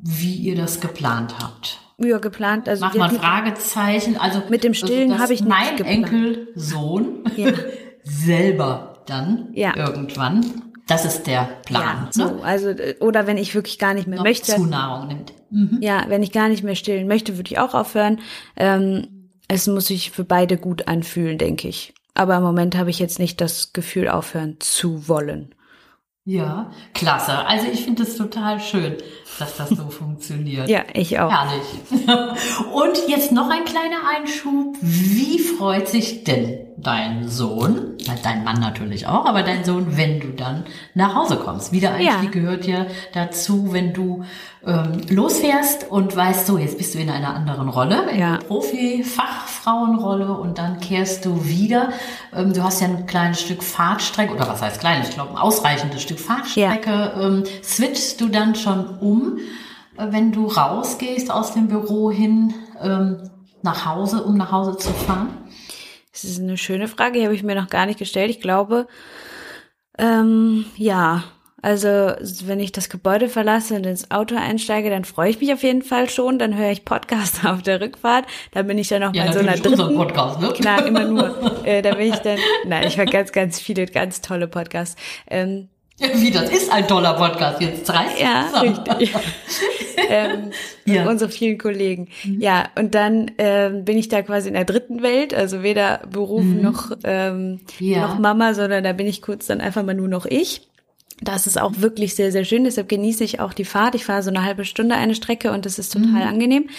wie 0.00 0.34
ihr 0.34 0.56
das 0.56 0.80
geplant 0.80 1.34
habt. 1.40 1.80
Ja, 1.98 2.18
geplant. 2.18 2.68
Also 2.68 2.84
Mach 2.84 2.94
mal 2.94 3.10
Fragezeichen. 3.10 4.16
Also 4.16 4.42
mit 4.48 4.62
dem 4.62 4.74
Stillen 4.74 5.12
also, 5.12 5.22
habe 5.22 5.34
ich 5.34 5.42
mein 5.42 5.78
Enkelsohn 5.78 7.24
ja. 7.36 7.50
selber 8.04 9.02
dann 9.06 9.48
ja. 9.54 9.76
irgendwann. 9.76 10.67
Das 10.88 11.04
ist 11.04 11.26
der 11.26 11.48
Plan. 11.66 12.08
Ja, 12.16 12.24
ne? 12.24 12.32
so, 12.38 12.42
also 12.42 12.74
oder 13.00 13.26
wenn 13.26 13.36
ich 13.36 13.54
wirklich 13.54 13.78
gar 13.78 13.94
nicht 13.94 14.08
mehr 14.08 14.16
Noch 14.18 14.24
möchte. 14.24 14.54
Zunahrung 14.54 15.06
nimmt. 15.08 15.32
Mhm. 15.50 15.78
Ja, 15.80 16.06
wenn 16.08 16.22
ich 16.22 16.32
gar 16.32 16.48
nicht 16.48 16.64
mehr 16.64 16.74
stillen 16.74 17.06
möchte, 17.06 17.36
würde 17.36 17.50
ich 17.50 17.58
auch 17.58 17.74
aufhören. 17.74 18.20
Ähm, 18.56 19.30
es 19.48 19.66
muss 19.66 19.86
sich 19.86 20.10
für 20.10 20.24
beide 20.24 20.56
gut 20.56 20.88
anfühlen, 20.88 21.38
denke 21.38 21.68
ich. 21.68 21.94
Aber 22.14 22.36
im 22.36 22.42
Moment 22.42 22.76
habe 22.76 22.90
ich 22.90 22.98
jetzt 22.98 23.18
nicht 23.18 23.40
das 23.40 23.72
Gefühl, 23.72 24.08
aufhören 24.08 24.56
zu 24.60 25.08
wollen. 25.08 25.54
Ja, 26.24 26.70
klasse. 26.92 27.46
Also 27.46 27.68
ich 27.72 27.84
finde 27.84 28.02
es 28.02 28.16
total 28.16 28.60
schön, 28.60 28.96
dass 29.38 29.56
das 29.56 29.70
so 29.70 29.88
funktioniert. 29.90 30.68
Ja, 30.68 30.84
ich 30.92 31.18
auch. 31.18 31.30
Herrlich. 31.30 31.66
Und 32.72 33.08
jetzt 33.08 33.32
noch 33.32 33.48
ein 33.48 33.64
kleiner 33.64 34.08
Einschub. 34.16 34.76
Wie 34.80 35.38
freut 35.38 35.88
sich 35.88 36.24
denn 36.24 36.67
dein 36.82 37.28
Sohn, 37.28 37.96
dein 38.22 38.44
Mann 38.44 38.60
natürlich 38.60 39.06
auch, 39.06 39.26
aber 39.26 39.42
dein 39.42 39.64
Sohn, 39.64 39.96
wenn 39.96 40.20
du 40.20 40.28
dann 40.28 40.64
nach 40.94 41.14
Hause 41.14 41.36
kommst. 41.36 41.72
Wiedereinstieg 41.72 42.34
ja. 42.34 42.40
gehört 42.40 42.66
ja 42.66 42.86
dazu, 43.12 43.72
wenn 43.72 43.92
du 43.92 44.24
ähm, 44.64 45.00
losfährst 45.08 45.90
und 45.90 46.14
weißt, 46.14 46.46
so, 46.46 46.56
jetzt 46.58 46.78
bist 46.78 46.94
du 46.94 46.98
in 46.98 47.10
einer 47.10 47.34
anderen 47.34 47.68
Rolle, 47.68 48.10
in 48.10 48.20
ja. 48.20 48.38
Profi-Fachfrauenrolle 48.38 50.32
und 50.32 50.58
dann 50.58 50.78
kehrst 50.78 51.24
du 51.24 51.44
wieder. 51.44 51.90
Ähm, 52.34 52.52
du 52.52 52.62
hast 52.62 52.80
ja 52.80 52.86
ein 52.86 53.06
kleines 53.06 53.40
Stück 53.40 53.62
Fahrtstrecke, 53.62 54.34
oder 54.34 54.48
was 54.48 54.62
heißt 54.62 54.80
klein, 54.80 55.02
ich 55.02 55.10
glaube 55.10 55.30
ein 55.32 55.38
ausreichendes 55.38 56.02
Stück 56.02 56.20
Fahrtstrecke. 56.20 56.90
Ja. 56.90 57.20
Ähm, 57.20 57.44
switchst 57.62 58.20
du 58.20 58.28
dann 58.28 58.54
schon 58.54 58.98
um, 58.98 59.38
äh, 59.96 60.06
wenn 60.10 60.30
du 60.30 60.46
rausgehst 60.46 61.30
aus 61.30 61.54
dem 61.54 61.66
Büro 61.66 62.10
hin 62.10 62.54
ähm, 62.80 63.30
nach 63.62 63.84
Hause, 63.84 64.22
um 64.22 64.36
nach 64.36 64.52
Hause 64.52 64.76
zu 64.76 64.90
fahren? 64.90 65.30
Das 66.22 66.30
ist 66.30 66.40
eine 66.40 66.56
schöne 66.56 66.88
Frage, 66.88 67.18
die 67.18 67.24
habe 67.24 67.34
ich 67.34 67.44
mir 67.44 67.54
noch 67.54 67.68
gar 67.68 67.86
nicht 67.86 67.98
gestellt. 67.98 68.30
Ich 68.30 68.40
glaube, 68.40 68.88
ähm, 69.98 70.64
ja, 70.76 71.24
also 71.62 71.88
wenn 72.44 72.58
ich 72.58 72.72
das 72.72 72.88
Gebäude 72.88 73.28
verlasse 73.28 73.74
und 73.74 73.86
ins 73.86 74.10
Auto 74.10 74.36
einsteige, 74.36 74.90
dann 74.90 75.04
freue 75.04 75.30
ich 75.30 75.40
mich 75.40 75.52
auf 75.52 75.62
jeden 75.62 75.82
Fall 75.82 76.10
schon. 76.10 76.38
Dann 76.38 76.56
höre 76.56 76.70
ich 76.70 76.84
Podcast 76.84 77.44
auf 77.44 77.62
der 77.62 77.80
Rückfahrt. 77.80 78.26
Da 78.52 78.62
bin 78.62 78.78
ich 78.78 78.88
dann 78.88 79.02
noch 79.02 79.14
ja, 79.14 79.26
bei 79.26 79.32
so 79.32 79.38
einer 79.38 79.56
dritten. 79.56 79.94
Podcast, 79.94 80.40
ne? 80.40 80.48
Klar, 80.50 80.86
immer 80.86 81.04
nur. 81.04 81.64
äh, 81.64 81.82
da 81.82 81.94
bin 81.94 82.12
ich 82.12 82.18
dann. 82.18 82.38
Nein, 82.64 82.88
ich 82.88 82.96
höre 82.96 83.06
ganz, 83.06 83.30
ganz 83.30 83.60
viele, 83.60 83.86
ganz 83.86 84.20
tolle 84.20 84.48
Podcasts. 84.48 84.96
Ähm, 85.28 85.68
Wie, 86.14 86.30
das 86.30 86.50
ist 86.50 86.72
ein 86.72 86.86
toller 86.86 87.14
Podcast, 87.14 87.60
jetzt 87.60 87.92
reißt 87.92 88.20
Ja, 88.20 88.50
richtig. 88.60 89.14
ähm, 90.08 90.50
ja. 90.84 91.08
Unsere 91.08 91.30
vielen 91.30 91.58
Kollegen. 91.58 92.08
Mhm. 92.24 92.40
Ja, 92.40 92.68
und 92.76 92.94
dann 92.94 93.32
ähm, 93.38 93.84
bin 93.84 93.98
ich 93.98 94.08
da 94.08 94.22
quasi 94.22 94.48
in 94.48 94.54
der 94.54 94.64
dritten 94.64 95.02
Welt, 95.02 95.34
also 95.34 95.62
weder 95.62 96.02
Beruf 96.08 96.44
mhm. 96.44 96.62
noch, 96.62 96.92
ähm, 97.02 97.60
ja. 97.80 98.06
noch 98.06 98.18
Mama, 98.18 98.54
sondern 98.54 98.84
da 98.84 98.92
bin 98.92 99.08
ich 99.08 99.22
kurz 99.22 99.46
dann 99.46 99.60
einfach 99.60 99.82
mal 99.82 99.94
nur 99.94 100.08
noch 100.08 100.26
ich. 100.26 100.68
Das 101.20 101.48
ist 101.48 101.60
auch 101.60 101.72
wirklich 101.78 102.14
sehr, 102.14 102.30
sehr 102.30 102.44
schön. 102.44 102.62
Deshalb 102.62 102.88
genieße 102.88 103.24
ich 103.24 103.40
auch 103.40 103.52
die 103.52 103.64
Fahrt. 103.64 103.96
Ich 103.96 104.04
fahre 104.04 104.22
so 104.22 104.30
eine 104.30 104.44
halbe 104.44 104.64
Stunde 104.64 104.94
eine 104.94 105.16
Strecke 105.16 105.50
und 105.50 105.66
das 105.66 105.80
ist 105.80 105.92
total 105.92 106.10
mhm. 106.10 106.28
angenehm. 106.28 106.70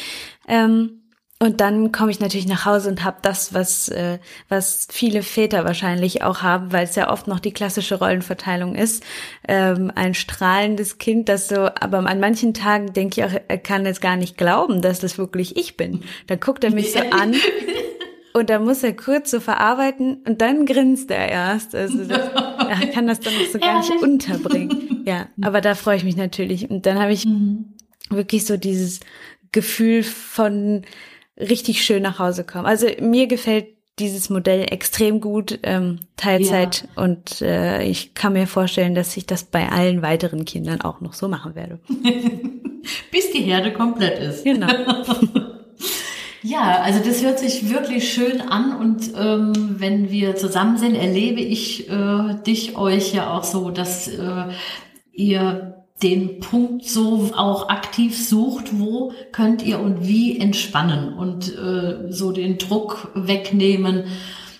Ähm, 0.48 0.99
und 1.42 1.62
dann 1.62 1.94
komme 1.94 2.12
ich 2.12 2.20
natürlich 2.20 2.48
nach 2.48 2.66
Hause 2.66 2.90
und 2.90 3.06
habe 3.06 3.18
das, 3.22 3.54
was, 3.54 3.88
äh, 3.88 4.20
was 4.50 4.90
viele 4.92 5.24
Väter 5.24 5.64
wahrscheinlich 5.64 6.22
auch 6.22 6.42
haben, 6.42 6.74
weil 6.74 6.84
es 6.84 6.96
ja 6.96 7.10
oft 7.10 7.28
noch 7.28 7.40
die 7.40 7.54
klassische 7.54 7.96
Rollenverteilung 7.96 8.76
ist. 8.76 9.06
Ähm, 9.48 9.90
ein 9.96 10.14
strahlendes 10.14 10.98
Kind, 10.98 11.30
das 11.30 11.48
so, 11.48 11.56
aber 11.56 12.00
an 12.00 12.20
manchen 12.20 12.54
Tagen 12.54 12.92
denke 12.92 13.22
ich 13.22 13.26
auch, 13.26 13.40
er 13.48 13.58
kann 13.58 13.86
jetzt 13.86 14.02
gar 14.02 14.18
nicht 14.18 14.38
glauben, 14.38 14.82
dass 14.82 15.00
das 15.00 15.18
wirklich 15.18 15.56
ich 15.56 15.78
bin. 15.78 16.02
Da 16.28 16.36
guckt 16.36 16.66
er 16.66 16.72
mich 16.72 16.92
so 16.92 17.00
an 17.00 17.34
und 18.34 18.50
da 18.50 18.60
muss 18.60 18.84
er 18.84 18.94
kurz 18.94 19.32
so 19.32 19.40
verarbeiten 19.40 20.18
und 20.28 20.42
dann 20.42 20.66
grinst 20.66 21.10
er 21.10 21.30
erst. 21.30 21.74
Also 21.74 22.04
das, 22.04 22.20
er 22.34 22.88
kann 22.88 23.08
das 23.08 23.22
dann 23.22 23.34
so 23.50 23.60
gar 23.60 23.80
nicht 23.80 24.04
unterbringen. 24.04 25.04
Ja, 25.06 25.30
aber 25.42 25.62
da 25.62 25.76
freue 25.76 25.96
ich 25.96 26.04
mich 26.04 26.18
natürlich. 26.18 26.70
Und 26.70 26.86
dann 26.86 27.00
habe 27.00 27.14
ich 27.14 27.26
mhm. 27.26 27.76
wirklich 28.10 28.46
so 28.46 28.58
dieses 28.58 29.00
Gefühl 29.54 30.04
von 30.04 30.84
richtig 31.40 31.84
schön 31.84 32.04
nach 32.04 32.20
Hause 32.20 32.44
kommen. 32.44 32.66
Also 32.66 32.88
mir 33.00 33.28
gefällt 33.28 33.68
dieses 34.00 34.30
Modell 34.30 34.66
extrem 34.72 35.20
gut, 35.20 35.60
ähm, 35.64 36.00
Teilzeit. 36.16 36.88
Ja. 36.96 37.04
Und 37.04 37.42
äh, 37.42 37.84
ich 37.84 38.14
kann 38.14 38.34
mir 38.34 38.48
vorstellen, 38.48 38.96
dass 38.96 39.16
ich 39.18 39.26
das 39.26 39.44
bei 39.44 39.70
allen 39.70 40.02
weiteren 40.02 40.46
Kindern 40.46 40.82
auch 40.82 41.02
noch 41.02 41.14
so 41.14 41.28
machen 41.28 41.56
werde. 41.56 41.80
Bis 43.12 43.32
die 43.32 43.42
Herde 43.42 43.74
komplett 43.74 44.20
ist. 44.20 44.44
Genau. 44.44 44.68
Ja, 46.42 46.82
also 46.84 47.02
das 47.04 47.22
hört 47.22 47.38
sich 47.38 47.70
wirklich 47.70 48.14
schön 48.14 48.40
an 48.40 48.74
und 48.78 49.12
ähm, 49.14 49.76
wenn 49.78 50.10
wir 50.10 50.38
zusammen 50.38 50.78
sind, 50.78 50.96
erlebe 50.96 51.42
ich 51.42 51.90
äh, 51.90 52.36
dich, 52.48 52.78
euch 52.78 53.14
ja 53.14 53.34
auch 53.34 53.44
so, 53.44 53.72
dass 53.72 54.08
äh, 54.08 54.46
ihr 55.12 55.79
den 56.02 56.40
Punkt 56.40 56.86
so 56.86 57.32
auch 57.36 57.70
aktiv 57.70 58.18
sucht, 58.28 58.80
wo 58.80 59.12
könnt 59.32 59.64
ihr 59.64 59.80
und 59.80 60.08
wie 60.08 60.40
entspannen 60.40 61.14
und 61.14 61.54
äh, 61.58 62.12
so 62.12 62.32
den 62.32 62.58
Druck 62.58 63.12
wegnehmen, 63.16 64.06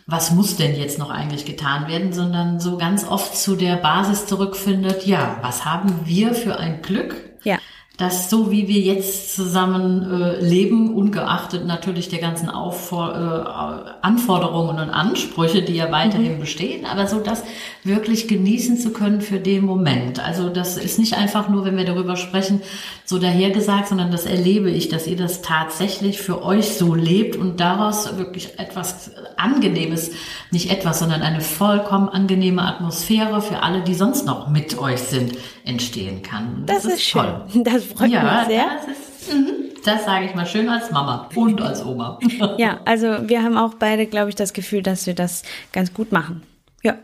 was 0.06 0.32
muss 0.32 0.58
denn 0.58 0.76
jetzt 0.76 1.00
noch 1.00 1.12
eigentlich 1.12 1.46
getan 1.46 1.88
werden, 1.88 2.14
sondern 2.14 2.60
so 2.60 2.78
ganz 2.78 3.08
oft 3.08 3.38
zu 3.38 3.56
der 3.56 3.76
Basis 3.76 4.26
zurückfindet, 4.26 5.06
ja, 5.06 5.38
was 5.42 5.66
haben 5.66 6.02
wir 6.06 6.34
für 6.34 6.58
ein 6.58 6.82
Glück? 6.82 7.16
Ja 7.44 7.58
dass 8.00 8.30
so 8.30 8.50
wie 8.50 8.70
wir 8.70 8.80
jetzt 8.80 9.36
zusammen 9.36 10.10
äh, 10.10 10.40
leben, 10.40 10.96
ungeachtet 10.96 11.66
natürlich 11.66 12.08
der 12.08 12.20
ganzen 12.20 12.50
Auffor 12.50 13.14
äh, 13.14 14.06
Anforderungen 14.06 14.80
und 14.80 14.90
Ansprüche, 14.90 15.62
die 15.64 15.76
ja 15.76 15.92
weiterhin 15.92 16.36
mhm. 16.36 16.40
bestehen, 16.40 16.86
aber 16.86 17.08
so 17.08 17.20
das 17.20 17.44
wirklich 17.84 18.30
genießen 18.30 18.78
zu 18.78 18.92
können 18.92 19.20
für 19.20 19.40
den 19.40 19.66
Moment. 19.66 20.26
Also 20.26 20.48
das 20.48 20.78
ist 20.78 20.98
nicht 20.98 21.16
einfach 21.16 21.50
nur, 21.50 21.66
wenn 21.66 21.76
wir 21.76 21.84
darüber 21.84 22.16
sprechen, 22.16 22.62
so 23.04 23.20
dahergesagt, 23.20 23.90
sondern 23.90 24.12
das 24.12 24.26
erlebe 24.26 24.72
ich, 24.72 24.88
dass 24.88 25.06
ihr 25.06 25.18
das 25.18 25.42
tatsächlich 25.42 26.20
für 26.20 26.42
euch 26.42 26.76
so 26.78 26.96
lebt 26.96 27.36
und 27.36 27.60
daraus 27.60 28.18
wirklich 28.18 28.58
etwas 28.60 29.12
Angenehmes, 29.36 30.12
nicht 30.52 30.72
etwas, 30.72 31.00
sondern 31.00 31.22
eine 31.22 31.42
vollkommen 31.42 32.08
angenehme 32.08 32.62
Atmosphäre 32.62 33.42
für 33.42 33.62
alle, 33.62 33.82
die 33.82 33.94
sonst 33.94 34.26
noch 34.26 34.48
mit 34.48 34.78
euch 34.78 35.02
sind, 35.02 35.34
entstehen 35.66 36.22
kann. 36.22 36.64
Das, 36.66 36.84
das 36.84 36.94
ist, 36.94 37.02
ist 37.02 37.12
toll. 37.12 37.44
Schön. 37.52 37.64
Das 37.64 37.89
freut 37.96 38.10
ja, 38.10 38.24
mich 38.24 38.48
sehr. 38.48 38.66
Das, 38.66 38.98
ist, 38.98 39.34
mhm. 39.34 39.54
das 39.84 40.06
sage 40.06 40.26
ich 40.26 40.36
mal 40.36 40.46
schön 40.46 40.70
als 40.70 40.92
Mama 40.92 41.30
und 41.36 41.62
als 41.62 41.86
Oma. 41.86 42.20
ja, 42.58 42.80
also 42.86 43.28
wir 43.28 43.44
haben 43.44 43.58
auch 43.58 43.76
beide, 43.76 44.06
glaube 44.06 44.30
ich, 44.30 44.36
das 44.36 44.54
Gefühl, 44.54 44.82
dass 44.82 45.08
wir 45.08 45.16
das 45.16 45.44
ganz 45.72 45.94
gut 45.94 46.12
machen. 46.12 46.44
Ja, 46.84 46.96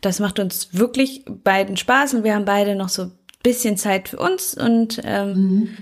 das 0.00 0.20
macht 0.20 0.38
uns 0.38 0.68
wirklich 0.72 1.24
beiden 1.26 1.76
Spaß 1.76 2.14
und 2.14 2.24
wir 2.24 2.34
haben 2.34 2.44
beide 2.44 2.74
noch 2.74 2.88
so 2.88 3.02
ein 3.02 3.12
bisschen 3.42 3.76
Zeit 3.76 4.08
für 4.08 4.18
uns 4.18 4.54
und 4.54 5.00
ähm, 5.04 5.32
mhm. 5.32 5.76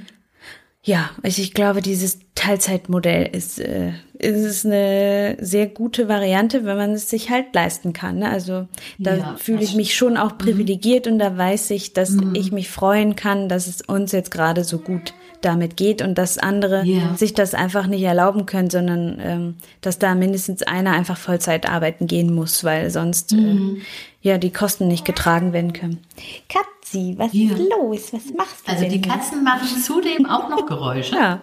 Ja, 0.86 1.10
also 1.24 1.42
ich 1.42 1.52
glaube, 1.52 1.82
dieses 1.82 2.20
Teilzeitmodell 2.36 3.28
ist, 3.32 3.58
äh, 3.58 3.90
ist 4.18 4.64
eine 4.64 5.36
sehr 5.40 5.66
gute 5.66 6.08
Variante, 6.08 6.64
wenn 6.64 6.76
man 6.76 6.92
es 6.92 7.10
sich 7.10 7.28
halt 7.28 7.52
leisten 7.52 7.92
kann. 7.92 8.20
Ne? 8.20 8.30
Also 8.30 8.68
da 8.96 9.16
ja, 9.16 9.36
fühle 9.36 9.64
ich 9.64 9.74
mich 9.74 9.96
schon 9.96 10.16
auch 10.16 10.34
mhm. 10.34 10.38
privilegiert 10.38 11.06
mhm. 11.06 11.14
und 11.14 11.18
da 11.18 11.36
weiß 11.36 11.72
ich, 11.72 11.92
dass 11.92 12.10
mhm. 12.10 12.36
ich 12.36 12.52
mich 12.52 12.70
freuen 12.70 13.16
kann, 13.16 13.48
dass 13.48 13.66
es 13.66 13.80
uns 13.82 14.12
jetzt 14.12 14.30
gerade 14.30 14.62
so 14.62 14.78
gut 14.78 15.12
damit 15.40 15.76
geht 15.76 16.02
und 16.02 16.16
dass 16.18 16.38
andere 16.38 16.84
yeah. 16.84 17.16
sich 17.16 17.34
das 17.34 17.54
einfach 17.54 17.88
nicht 17.88 18.02
erlauben 18.02 18.46
können, 18.46 18.70
sondern 18.70 19.18
ähm, 19.20 19.54
dass 19.80 19.98
da 19.98 20.14
mindestens 20.14 20.62
einer 20.62 20.92
einfach 20.92 21.16
Vollzeit 21.16 21.68
arbeiten 21.68 22.06
gehen 22.06 22.32
muss, 22.32 22.62
weil 22.62 22.90
sonst 22.90 23.32
äh, 23.32 23.36
mhm. 23.36 23.78
äh, 24.22 24.28
ja 24.28 24.38
die 24.38 24.52
Kosten 24.52 24.86
nicht 24.86 25.04
getragen 25.04 25.52
werden 25.52 25.72
können. 25.72 25.98
Katzi, 26.86 27.14
was 27.16 27.32
ja. 27.32 27.52
ist 27.52 27.58
los? 27.58 28.12
Was 28.12 28.34
machst 28.36 28.66
du? 28.66 28.72
Also 28.72 28.88
die 28.88 29.00
Katzen 29.00 29.44
machen 29.44 29.68
zudem 29.82 30.26
auch 30.26 30.48
noch 30.48 30.66
Geräusche. 30.66 31.14
ja. 31.14 31.40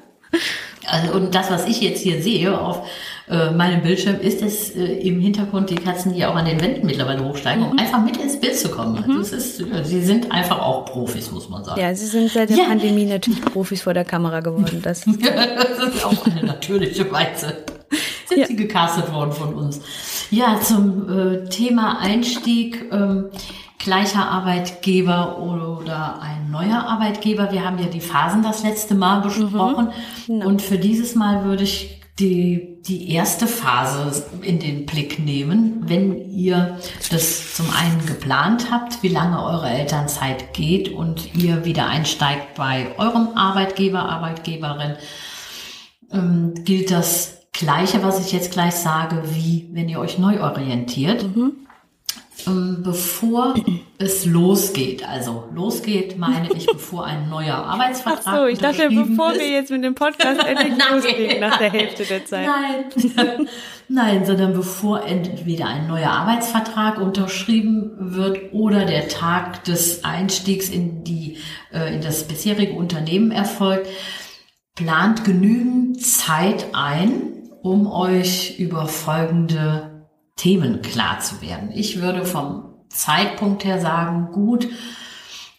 Also, 0.87 1.13
und 1.13 1.35
das, 1.35 1.51
was 1.51 1.67
ich 1.67 1.79
jetzt 1.79 2.01
hier 2.01 2.21
sehe 2.23 2.59
auf 2.59 2.87
äh, 3.29 3.51
meinem 3.51 3.83
Bildschirm, 3.83 4.19
ist, 4.19 4.41
dass 4.41 4.71
äh, 4.71 4.83
im 5.07 5.19
Hintergrund 5.19 5.69
die 5.69 5.75
Katzen 5.75 6.11
hier 6.11 6.31
auch 6.31 6.35
an 6.35 6.45
den 6.45 6.59
Wänden 6.59 6.87
mittlerweile 6.87 7.23
hochsteigen, 7.23 7.63
mhm. 7.63 7.71
um 7.71 7.77
einfach 7.77 8.03
mit 8.03 8.17
ins 8.17 8.39
Bild 8.39 8.57
zu 8.57 8.69
kommen. 8.69 9.03
Mhm. 9.05 9.19
Das 9.19 9.31
ist, 9.31 9.63
sie 9.83 10.01
sind 10.01 10.31
einfach 10.31 10.59
auch 10.59 10.85
Profis, 10.85 11.29
muss 11.31 11.49
man 11.49 11.63
sagen. 11.63 11.79
Ja, 11.79 11.93
sie 11.93 12.07
sind 12.07 12.31
seit 12.31 12.49
der 12.49 12.57
ja. 12.57 12.63
Pandemie 12.65 13.05
natürlich 13.05 13.41
Profis 13.41 13.83
vor 13.83 13.93
der 13.93 14.05
Kamera 14.05 14.39
geworden. 14.39 14.63
Das, 14.83 15.05
das 15.05 15.95
ist 15.95 16.03
auch 16.03 16.25
eine 16.25 16.43
natürliche 16.43 17.09
Weise. 17.11 17.63
Sind 18.25 18.39
ja. 18.39 18.47
sie 18.47 18.55
gecastet 18.55 19.13
worden 19.13 19.31
von 19.31 19.53
uns. 19.53 19.81
Ja, 20.31 20.59
zum 20.59 21.45
äh, 21.45 21.49
Thema 21.49 21.99
Einstieg. 21.99 22.85
Ähm, 22.91 23.29
gleicher 23.83 24.29
Arbeitgeber 24.29 25.39
oder 25.39 26.21
ein 26.21 26.49
neuer 26.49 26.85
Arbeitgeber. 26.87 27.51
Wir 27.51 27.65
haben 27.65 27.79
ja 27.79 27.85
die 27.85 28.01
Phasen 28.01 28.41
das 28.41 28.63
letzte 28.63 28.95
Mal 28.95 29.21
besprochen. 29.21 29.87
Mhm, 29.87 29.91
genau. 30.27 30.47
Und 30.47 30.61
für 30.61 30.77
dieses 30.77 31.15
Mal 31.15 31.43
würde 31.43 31.63
ich 31.63 31.99
die, 32.19 32.77
die 32.83 33.11
erste 33.11 33.47
Phase 33.47 34.25
in 34.41 34.59
den 34.59 34.85
Blick 34.85 35.19
nehmen, 35.19 35.81
wenn 35.87 36.29
ihr 36.29 36.77
das 37.11 37.55
zum 37.55 37.65
einen 37.71 38.05
geplant 38.05 38.71
habt, 38.71 39.01
wie 39.01 39.07
lange 39.07 39.43
eure 39.43 39.69
Elternzeit 39.69 40.53
geht 40.53 40.89
und 40.89 41.35
ihr 41.35 41.65
wieder 41.65 41.87
einsteigt 41.87 42.55
bei 42.55 42.87
eurem 42.97 43.29
Arbeitgeber, 43.35 44.07
Arbeitgeberin, 44.07 44.95
ähm, 46.11 46.53
gilt 46.63 46.91
das 46.91 47.39
Gleiche, 47.51 48.03
was 48.03 48.25
ich 48.25 48.31
jetzt 48.31 48.51
gleich 48.51 48.75
sage, 48.75 49.23
wie 49.33 49.69
wenn 49.73 49.89
ihr 49.89 49.99
euch 49.99 50.19
neu 50.19 50.41
orientiert. 50.41 51.35
Mhm. 51.35 51.67
Ähm, 52.45 52.81
bevor 52.83 53.55
es 53.97 54.25
losgeht, 54.25 55.07
also 55.07 55.47
losgeht, 55.53 56.17
meine 56.17 56.49
ich, 56.53 56.65
bevor 56.71 57.05
ein 57.05 57.29
neuer 57.29 57.55
Arbeitsvertrag 57.55 58.23
Ach 58.25 58.37
so, 58.39 58.45
ich 58.47 58.59
dachte, 58.59 58.89
bevor 58.89 59.33
ist. 59.33 59.39
wir 59.39 59.49
jetzt 59.49 59.71
mit 59.71 59.83
dem 59.83 59.95
Podcast 59.95 60.43
endlich 60.45 60.73
losgehen 60.89 61.39
nach 61.39 61.57
der 61.57 61.71
Hälfte 61.71 62.03
der 62.03 62.25
Zeit. 62.25 62.47
Nein. 62.47 63.47
Nein, 63.89 64.25
sondern 64.25 64.53
bevor 64.53 65.05
entweder 65.05 65.67
ein 65.67 65.87
neuer 65.87 66.09
Arbeitsvertrag 66.09 66.99
unterschrieben 66.99 67.91
wird 67.97 68.53
oder 68.53 68.85
der 68.85 69.07
Tag 69.07 69.63
des 69.65 70.03
Einstiegs 70.03 70.69
in 70.69 71.03
die, 71.03 71.37
äh, 71.71 71.93
in 71.93 72.01
das 72.01 72.27
bisherige 72.27 72.73
Unternehmen 72.73 73.31
erfolgt, 73.31 73.87
plant 74.75 75.23
genügend 75.23 76.01
Zeit 76.01 76.67
ein, 76.73 77.49
um 77.61 77.85
euch 77.91 78.57
über 78.57 78.87
folgende 78.87 79.92
Themen 80.35 80.81
klar 80.81 81.19
zu 81.19 81.41
werden. 81.41 81.71
Ich 81.73 82.01
würde 82.01 82.25
vom 82.25 82.73
Zeitpunkt 82.89 83.63
her 83.65 83.79
sagen, 83.79 84.31
gut 84.31 84.67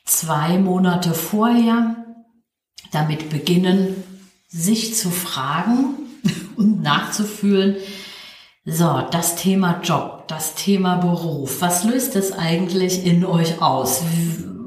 zwei 0.05 0.59
Monate 0.59 1.15
vorher 1.15 1.97
damit 2.93 3.31
beginnen, 3.31 4.03
sich 4.49 4.95
zu 4.95 5.11
fragen 5.11 5.97
und 6.57 6.83
nachzufühlen, 6.83 7.77
so, 8.67 9.03
das 9.11 9.37
Thema 9.37 9.81
Job, 9.83 10.27
das 10.29 10.55
Thema 10.55 10.97
Beruf, 10.97 11.61
was 11.61 11.85
löst 11.85 12.17
es 12.17 12.33
eigentlich 12.33 13.05
in 13.05 13.23
euch 13.25 13.61
aus? 13.61 14.03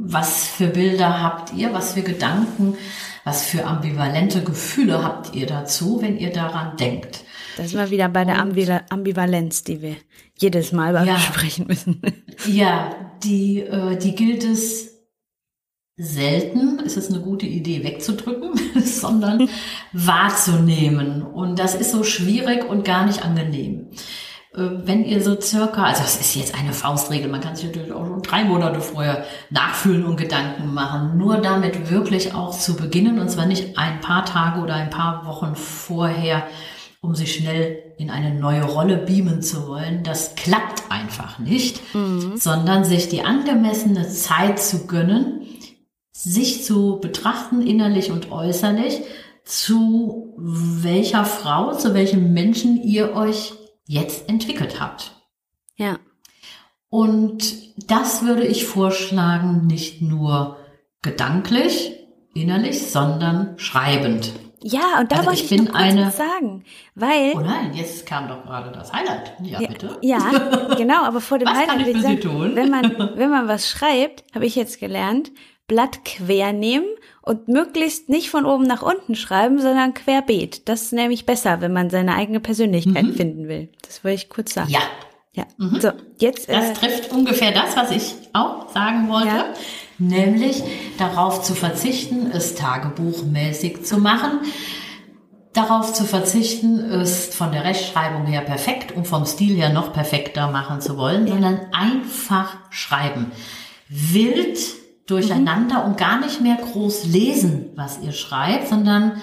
Was 0.10 0.46
für 0.46 0.68
Bilder 0.68 1.24
habt 1.24 1.54
ihr? 1.54 1.74
Was 1.74 1.94
für 1.94 2.04
Gedanken? 2.04 2.78
Was 3.24 3.44
für 3.44 3.66
ambivalente 3.66 4.44
Gefühle 4.44 5.04
habt 5.04 5.34
ihr 5.34 5.48
dazu, 5.48 6.00
wenn 6.00 6.18
ihr 6.20 6.32
daran 6.32 6.78
denkt? 6.78 7.24
Das 7.58 7.68
ist 7.68 7.74
mal 7.74 7.90
wieder 7.90 8.08
bei 8.08 8.24
der 8.24 8.40
Ambivalenz, 8.40 9.64
die 9.64 9.82
wir 9.82 9.96
jedes 10.38 10.72
Mal 10.72 10.94
ja, 11.06 11.16
besprechen 11.16 11.68
müssen. 11.68 12.02
Ja, 12.46 12.96
die, 13.24 13.62
äh, 13.62 13.98
die 13.98 14.14
gilt 14.14 14.44
es 14.44 14.92
selten, 15.98 16.78
ist 16.78 16.96
es 16.96 17.10
eine 17.10 17.20
gute 17.20 17.48
Idee 17.48 17.84
wegzudrücken, 17.84 18.52
sondern 18.84 19.50
wahrzunehmen. 19.92 21.24
Und 21.24 21.58
das 21.58 21.74
ist 21.74 21.92
so 21.92 22.04
schwierig 22.04 22.70
und 22.70 22.86
gar 22.86 23.08
nicht 23.08 23.26
angenehm. 23.26 23.90
Äh, 24.54 24.70
wenn 24.84 25.04
ihr 25.04 25.24
so 25.24 25.42
circa, 25.42 25.86
also 25.86 26.04
das 26.04 26.22
ist 26.22 26.36
jetzt 26.36 26.54
eine 26.54 26.74
Faustregel, 26.74 27.28
man 27.28 27.42
kann 27.42 27.56
sich 27.56 27.66
natürlich 27.66 27.92
auch 27.92 28.06
schon 28.06 28.22
drei 28.22 28.44
Monate 28.44 28.82
vorher 28.82 29.26
nachfühlen 29.50 30.06
und 30.06 30.18
Gedanken 30.18 30.76
machen, 30.76 31.18
nur 31.18 31.38
damit 31.38 31.90
wirklich 31.90 32.36
auch 32.36 32.52
zu 32.52 32.76
beginnen 32.76 33.18
und 33.18 33.30
zwar 33.32 33.48
nicht 33.48 33.80
ein 33.80 34.00
paar 34.00 34.26
Tage 34.26 34.62
oder 34.62 34.76
ein 34.76 34.92
paar 34.92 35.26
Wochen 35.26 35.56
vorher, 35.56 36.48
um 37.08 37.16
sich 37.16 37.36
schnell 37.36 37.94
in 37.98 38.10
eine 38.10 38.38
neue 38.38 38.64
Rolle 38.64 38.98
beamen 38.98 39.42
zu 39.42 39.66
wollen. 39.66 40.04
Das 40.04 40.36
klappt 40.36 40.92
einfach 40.92 41.40
nicht, 41.40 41.80
mhm. 41.96 42.36
sondern 42.36 42.84
sich 42.84 43.08
die 43.08 43.22
angemessene 43.22 44.10
Zeit 44.10 44.60
zu 44.60 44.88
gönnen, 44.88 45.48
sich 46.12 46.66
zu 46.66 47.00
betrachten, 47.00 47.62
innerlich 47.62 48.12
und 48.12 48.30
äußerlich, 48.30 49.04
zu 49.46 50.34
welcher 50.38 51.24
Frau, 51.24 51.72
zu 51.72 51.94
welchem 51.94 52.34
Menschen 52.34 52.84
ihr 52.84 53.16
euch 53.16 53.54
jetzt 53.86 54.28
entwickelt 54.28 54.82
habt. 54.82 55.14
Ja. 55.78 56.00
Und 56.90 57.90
das 57.90 58.26
würde 58.26 58.46
ich 58.46 58.66
vorschlagen, 58.66 59.66
nicht 59.66 60.02
nur 60.02 60.58
gedanklich, 61.02 61.94
innerlich, 62.34 62.86
sondern 62.86 63.58
schreibend. 63.58 64.34
Ja, 64.64 65.00
und 65.00 65.12
da 65.12 65.18
also 65.18 65.30
wollte 65.30 65.44
ich, 65.44 65.52
ich 65.52 65.62
noch 65.62 65.76
eine, 65.76 66.12
sagen, 66.12 66.64
weil. 66.96 67.34
Oh 67.36 67.42
nein, 67.42 67.74
jetzt 67.74 68.06
kam 68.06 68.28
doch 68.28 68.44
gerade 68.44 68.72
das 68.72 68.92
Highlight. 68.92 69.34
Ja, 69.44 69.62
ja 69.62 69.68
bitte. 69.68 69.98
Ja, 70.02 70.20
genau, 70.78 71.04
aber 71.04 71.22
vor 71.22 71.38
dem 71.38 71.48
was 71.48 71.58
Highlight 71.58 71.70
kann 71.70 71.80
ich 71.82 71.96
für 71.96 72.02
sagen, 72.02 72.16
Sie 72.16 72.22
tun? 72.22 72.56
wenn 72.56 72.70
man 72.70 73.12
wenn 73.16 73.30
man 73.30 73.48
was 73.48 73.70
schreibt, 73.70 74.24
habe 74.34 74.46
ich 74.46 74.56
jetzt 74.56 74.80
gelernt, 74.80 75.32
Blatt 75.68 76.06
quer 76.06 76.54
nehmen 76.54 76.88
und 77.22 77.50
möglichst 77.50 78.10
nicht 78.10 78.30
von 78.30 78.46
oben 78.46 78.64
nach 78.64 78.82
unten 78.82 79.16
schreiben, 79.16 79.60
sondern 79.60 79.94
querbeet. 79.94 80.68
Das 80.68 80.84
ist 80.84 80.94
nämlich 80.94 81.26
besser, 81.26 81.62
wenn 81.62 81.74
man 81.74 81.90
seine 81.90 82.16
eigene 82.16 82.40
Persönlichkeit 82.40 83.04
mhm. 83.04 83.14
finden 83.14 83.48
will. 83.48 83.70
Das 83.86 84.04
wollte 84.04 84.16
ich 84.16 84.30
kurz 84.30 84.54
sagen. 84.54 84.70
Ja. 84.70 84.80
Ja. 85.34 85.46
Mhm. 85.58 85.80
So, 85.80 85.92
jetzt. 86.20 86.50
Das 86.50 86.70
äh, 86.70 86.74
trifft 86.74 87.12
ungefähr 87.12 87.52
das, 87.52 87.78
was 87.78 87.92
ich 87.92 88.16
auch 88.34 88.70
sagen 88.74 89.08
wollte. 89.08 89.28
Ja. 89.28 89.54
Nämlich 90.00 90.64
darauf 90.98 91.42
zu 91.42 91.56
verzichten, 91.56 92.32
es 92.32 92.56
tagebuchmäßig 92.56 93.84
zu 93.86 93.98
machen. 93.98 94.40
Darauf 95.54 95.94
zu 95.94 96.04
verzichten, 96.04 96.80
es 96.80 97.34
von 97.34 97.52
der 97.52 97.64
Rechtschreibung 97.64 98.26
her 98.28 98.42
perfekt 98.42 98.92
und 98.92 99.08
vom 99.08 99.26
Stil 99.26 99.56
her 99.56 99.70
noch 99.70 99.92
perfekter 99.92 100.52
machen 100.52 100.82
zu 100.82 100.98
wollen, 100.98 101.26
ja. 101.26 101.34
sondern 101.34 101.60
einfach 101.72 102.58
schreiben. 102.70 103.32
Wild 103.90 104.60
durcheinander 105.08 105.82
mhm. 105.84 105.92
und 105.92 105.98
gar 105.98 106.20
nicht 106.20 106.42
mehr 106.42 106.58
groß 106.58 107.06
lesen, 107.06 107.72
was 107.76 108.00
ihr 108.02 108.12
schreibt, 108.12 108.68
sondern 108.68 109.22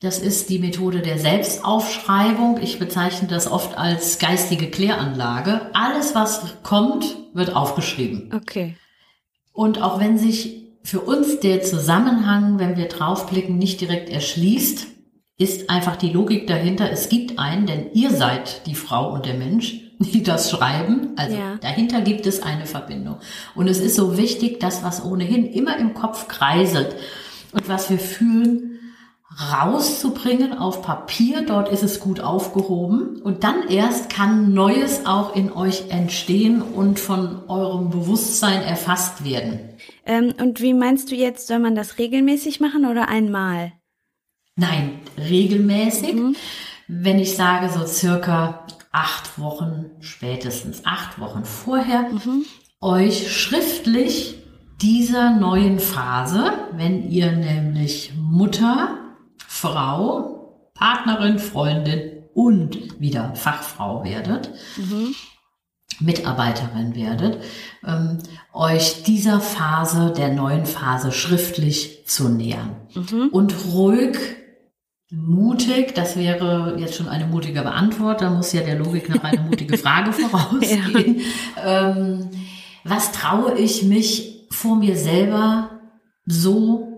das 0.00 0.18
ist 0.18 0.50
die 0.50 0.58
Methode 0.58 1.00
der 1.00 1.18
Selbstaufschreibung. 1.18 2.58
Ich 2.60 2.78
bezeichne 2.78 3.26
das 3.26 3.50
oft 3.50 3.78
als 3.78 4.18
geistige 4.18 4.70
Kläranlage. 4.70 5.70
Alles, 5.72 6.14
was 6.14 6.42
kommt, 6.62 7.16
wird 7.32 7.56
aufgeschrieben. 7.56 8.30
Okay. 8.34 8.76
Und 9.54 9.80
auch 9.80 10.00
wenn 10.00 10.18
sich 10.18 10.64
für 10.82 11.00
uns 11.00 11.40
der 11.40 11.62
Zusammenhang, 11.62 12.58
wenn 12.58 12.76
wir 12.76 12.88
draufblicken, 12.88 13.56
nicht 13.56 13.80
direkt 13.80 14.10
erschließt, 14.10 14.88
ist 15.38 15.70
einfach 15.70 15.96
die 15.96 16.10
Logik 16.10 16.46
dahinter, 16.46 16.90
es 16.90 17.08
gibt 17.08 17.38
einen, 17.38 17.66
denn 17.66 17.92
ihr 17.94 18.10
seid 18.10 18.66
die 18.66 18.74
Frau 18.74 19.12
und 19.12 19.24
der 19.24 19.34
Mensch, 19.34 19.80
die 19.98 20.22
das 20.24 20.50
schreiben. 20.50 21.12
Also 21.16 21.36
ja. 21.36 21.56
dahinter 21.60 22.02
gibt 22.02 22.26
es 22.26 22.42
eine 22.42 22.66
Verbindung. 22.66 23.16
Und 23.54 23.68
es 23.68 23.78
ist 23.78 23.94
so 23.94 24.18
wichtig, 24.18 24.60
dass 24.60 24.82
was 24.82 25.04
ohnehin 25.04 25.46
immer 25.46 25.78
im 25.78 25.94
Kopf 25.94 26.28
kreiselt 26.28 26.96
und 27.52 27.68
was 27.68 27.88
wir 27.88 27.98
fühlen, 27.98 28.73
rauszubringen 29.52 30.56
auf 30.56 30.82
Papier. 30.82 31.42
Dort 31.46 31.68
ist 31.68 31.82
es 31.82 32.00
gut 32.00 32.20
aufgehoben. 32.20 33.20
Und 33.22 33.44
dann 33.44 33.68
erst 33.68 34.10
kann 34.10 34.54
Neues 34.54 35.06
auch 35.06 35.34
in 35.34 35.52
euch 35.52 35.90
entstehen 35.90 36.62
und 36.62 37.00
von 37.00 37.48
eurem 37.48 37.90
Bewusstsein 37.90 38.62
erfasst 38.62 39.24
werden. 39.24 39.60
Ähm, 40.06 40.34
und 40.40 40.60
wie 40.60 40.74
meinst 40.74 41.10
du 41.10 41.14
jetzt, 41.14 41.46
soll 41.46 41.58
man 41.58 41.74
das 41.74 41.98
regelmäßig 41.98 42.60
machen 42.60 42.86
oder 42.86 43.08
einmal? 43.08 43.72
Nein, 44.56 45.00
regelmäßig. 45.18 46.14
Mhm. 46.14 46.36
Wenn 46.86 47.18
ich 47.18 47.34
sage, 47.34 47.70
so 47.70 47.86
circa 47.86 48.66
acht 48.92 49.38
Wochen, 49.38 49.90
spätestens 50.00 50.84
acht 50.84 51.18
Wochen 51.18 51.44
vorher, 51.44 52.10
mhm. 52.10 52.44
euch 52.80 53.32
schriftlich 53.32 54.36
dieser 54.80 55.30
neuen 55.30 55.78
Phase, 55.78 56.52
wenn 56.72 57.10
ihr 57.10 57.32
nämlich 57.32 58.12
Mutter, 58.16 58.98
Frau, 59.54 60.68
Partnerin, 60.74 61.38
Freundin 61.38 62.24
und 62.34 63.00
wieder 63.00 63.36
Fachfrau 63.36 64.02
werdet, 64.02 64.50
mhm. 64.76 65.14
Mitarbeiterin 66.00 66.96
werdet, 66.96 67.40
ähm, 67.86 68.18
euch 68.52 69.04
dieser 69.04 69.38
Phase, 69.38 70.12
der 70.16 70.32
neuen 70.32 70.66
Phase 70.66 71.12
schriftlich 71.12 72.04
zu 72.04 72.28
nähern 72.28 72.74
mhm. 72.94 73.28
und 73.30 73.54
ruhig 73.72 74.18
Mutig, 75.10 75.94
das 75.94 76.16
wäre 76.16 76.74
jetzt 76.78 76.96
schon 76.96 77.08
eine 77.08 77.26
mutige 77.26 77.62
Beantwortung, 77.62 78.30
da 78.30 78.34
muss 78.34 78.52
ja 78.52 78.62
der 78.62 78.76
Logik 78.76 79.08
noch 79.08 79.22
eine 79.22 79.42
mutige 79.42 79.78
Frage 79.78 80.12
vorausgehen. 80.14 81.20
ja. 81.56 81.90
ähm, 81.92 82.30
was 82.82 83.12
traue 83.12 83.56
ich 83.56 83.84
mich 83.84 84.48
vor 84.50 84.74
mir 84.74 84.96
selber 84.96 85.70
so 86.26 86.93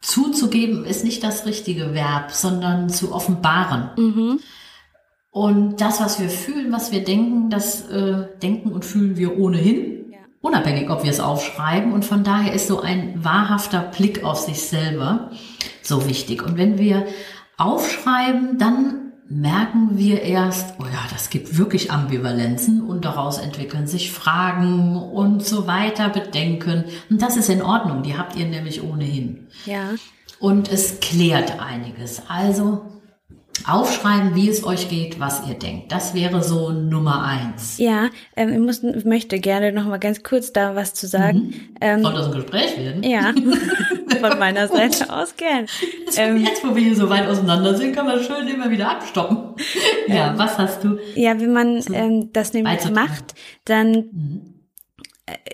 zuzugeben, 0.00 0.84
ist 0.84 1.04
nicht 1.04 1.22
das 1.22 1.46
richtige 1.46 1.94
Verb, 1.94 2.30
sondern 2.32 2.88
zu 2.88 3.12
offenbaren. 3.12 3.90
Mhm. 3.96 4.40
Und 5.30 5.80
das, 5.80 6.00
was 6.00 6.20
wir 6.20 6.28
fühlen, 6.28 6.72
was 6.72 6.90
wir 6.90 7.04
denken, 7.04 7.50
das 7.50 7.88
äh, 7.88 8.26
denken 8.42 8.72
und 8.72 8.84
fühlen 8.84 9.16
wir 9.16 9.38
ohnehin, 9.38 10.10
ja. 10.10 10.18
unabhängig, 10.40 10.90
ob 10.90 11.04
wir 11.04 11.10
es 11.10 11.20
aufschreiben. 11.20 11.92
Und 11.92 12.04
von 12.04 12.24
daher 12.24 12.52
ist 12.52 12.66
so 12.66 12.80
ein 12.80 13.22
wahrhafter 13.22 13.80
Blick 13.80 14.24
auf 14.24 14.40
sich 14.40 14.62
selber 14.62 15.30
so 15.82 16.08
wichtig. 16.08 16.42
Und 16.42 16.56
wenn 16.56 16.78
wir 16.78 17.06
aufschreiben, 17.58 18.58
dann 18.58 19.09
merken 19.30 19.96
wir 19.96 20.22
erst, 20.22 20.74
oh 20.80 20.84
ja, 20.84 21.06
das 21.12 21.30
gibt 21.30 21.56
wirklich 21.56 21.92
Ambivalenzen 21.92 22.82
und 22.82 23.04
daraus 23.04 23.38
entwickeln 23.38 23.86
sich 23.86 24.10
Fragen 24.12 24.96
und 24.96 25.46
so 25.46 25.68
weiter, 25.68 26.08
Bedenken. 26.08 26.84
Und 27.08 27.22
das 27.22 27.36
ist 27.36 27.48
in 27.48 27.62
Ordnung, 27.62 28.02
die 28.02 28.18
habt 28.18 28.36
ihr 28.36 28.46
nämlich 28.46 28.82
ohnehin. 28.82 29.46
Ja. 29.64 29.90
Und 30.40 30.70
es 30.70 30.98
klärt 31.00 31.60
einiges. 31.60 32.22
Also 32.28 32.99
aufschreiben, 33.66 34.34
wie 34.34 34.48
es 34.48 34.64
euch 34.64 34.88
geht, 34.88 35.20
was 35.20 35.46
ihr 35.48 35.54
denkt. 35.54 35.92
Das 35.92 36.14
wäre 36.14 36.42
so 36.42 36.70
Nummer 36.70 37.24
eins. 37.24 37.78
Ja, 37.78 38.08
ähm, 38.36 38.52
ich, 38.52 38.58
muss, 38.58 38.82
ich 38.82 39.04
möchte 39.04 39.38
gerne 39.40 39.72
noch 39.72 39.86
mal 39.86 39.98
ganz 39.98 40.22
kurz 40.22 40.52
da 40.52 40.74
was 40.74 40.94
zu 40.94 41.06
sagen. 41.06 41.38
Mhm. 41.38 41.54
Ähm, 41.80 42.02
Soll 42.02 42.14
das 42.14 42.26
ein 42.26 42.32
Gespräch 42.32 42.76
werden? 42.78 43.02
Ja, 43.02 43.32
von 44.20 44.38
meiner 44.38 44.68
Seite 44.68 45.12
aus 45.12 45.36
gern. 45.36 45.66
Ähm, 46.16 46.44
jetzt, 46.44 46.64
wo 46.64 46.74
wir 46.74 46.82
hier 46.82 46.96
so 46.96 47.08
weit 47.08 47.26
auseinander 47.26 47.74
sind, 47.74 47.94
kann 47.94 48.06
man 48.06 48.22
schön 48.22 48.48
immer 48.48 48.70
wieder 48.70 48.90
abstoppen. 48.90 49.54
ja, 50.08 50.34
was 50.36 50.58
hast 50.58 50.84
du? 50.84 50.98
Ja, 51.14 51.40
wenn 51.40 51.52
man 51.52 51.82
ähm, 51.92 52.30
das 52.32 52.52
nämlich 52.52 52.90
macht, 52.90 53.34
dann 53.64 53.92
mhm 53.92 54.49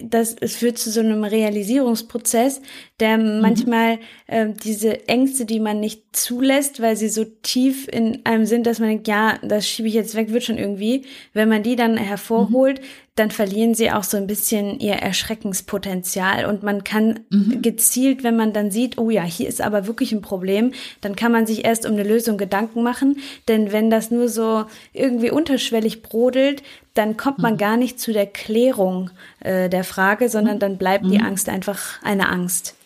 das, 0.03 0.37
es 0.41 0.57
führt 0.57 0.79
zu 0.79 0.91
so 0.91 1.01
einem 1.01 1.25
Realisierungsprozess, 1.25 2.61
der 3.01 3.19
mhm. 3.19 3.41
manchmal 3.41 3.99
äh, 4.27 4.49
diese 4.65 5.09
Ängste, 5.09 5.47
die 5.47 5.61
man 5.61 5.81
nicht 5.81 6.17
zulässt, 6.17 6.81
weil 6.81 6.97
sie 6.97 7.09
so 7.09 7.25
tief 7.25 7.89
in 7.89 8.25
einem 8.25 8.47
sind, 8.47 8.67
dass 8.67 8.79
man 8.79 8.89
denkt, 8.89 9.09
ja, 9.09 9.39
das 9.43 9.69
schiebe 9.69 9.89
ich 9.89 9.95
jetzt 9.95 10.15
weg, 10.15 10.33
wird 10.33 10.45
schon 10.45 10.59
irgendwie. 10.59 11.05
Wenn 11.33 11.49
man 11.49 11.63
die 11.63 11.77
dann 11.77 11.97
hervorholt, 11.97 12.81
mhm. 12.81 12.85
Dann 13.17 13.31
verlieren 13.31 13.75
sie 13.75 13.91
auch 13.91 14.05
so 14.05 14.17
ein 14.19 14.27
bisschen 14.27 14.79
ihr 14.79 14.95
Erschreckenspotenzial 14.95 16.45
und 16.45 16.63
man 16.63 16.85
kann 16.85 17.21
mhm. 17.31 17.63
gezielt, 17.63 18.23
wenn 18.23 18.37
man 18.37 18.53
dann 18.53 18.71
sieht, 18.71 18.99
oh 18.99 19.11
ja, 19.11 19.23
hier 19.23 19.49
ist 19.49 19.63
aber 19.63 19.87
wirklich 19.87 20.13
ein 20.13 20.21
Problem, 20.21 20.73
dann 21.01 21.17
kann 21.17 21.33
man 21.33 21.47
sich 21.47 21.65
erst 21.65 21.87
um 21.87 21.93
eine 21.93 22.05
Lösung 22.05 22.37
Gedanken 22.37 22.83
machen, 22.83 23.19
denn 23.49 23.73
wenn 23.73 23.91
das 23.91 24.11
nur 24.11 24.29
so 24.29 24.67
irgendwie 24.93 25.31
unterschwellig 25.31 26.03
brodelt, 26.03 26.63
dann 26.93 27.17
kommt 27.17 27.39
man 27.39 27.55
mhm. 27.55 27.59
gar 27.59 27.77
nicht 27.77 27.99
zu 27.99 28.13
der 28.13 28.27
Klärung 28.27 29.11
äh, 29.41 29.69
der 29.71 29.85
Frage, 29.85 30.29
sondern 30.29 30.57
mhm. 30.57 30.61
dann 30.61 30.77
bleibt 30.77 31.07
die 31.07 31.19
mhm. 31.19 31.25
Angst 31.25 31.49
einfach 31.49 32.03
eine 32.03 32.29
Angst. 32.29 32.77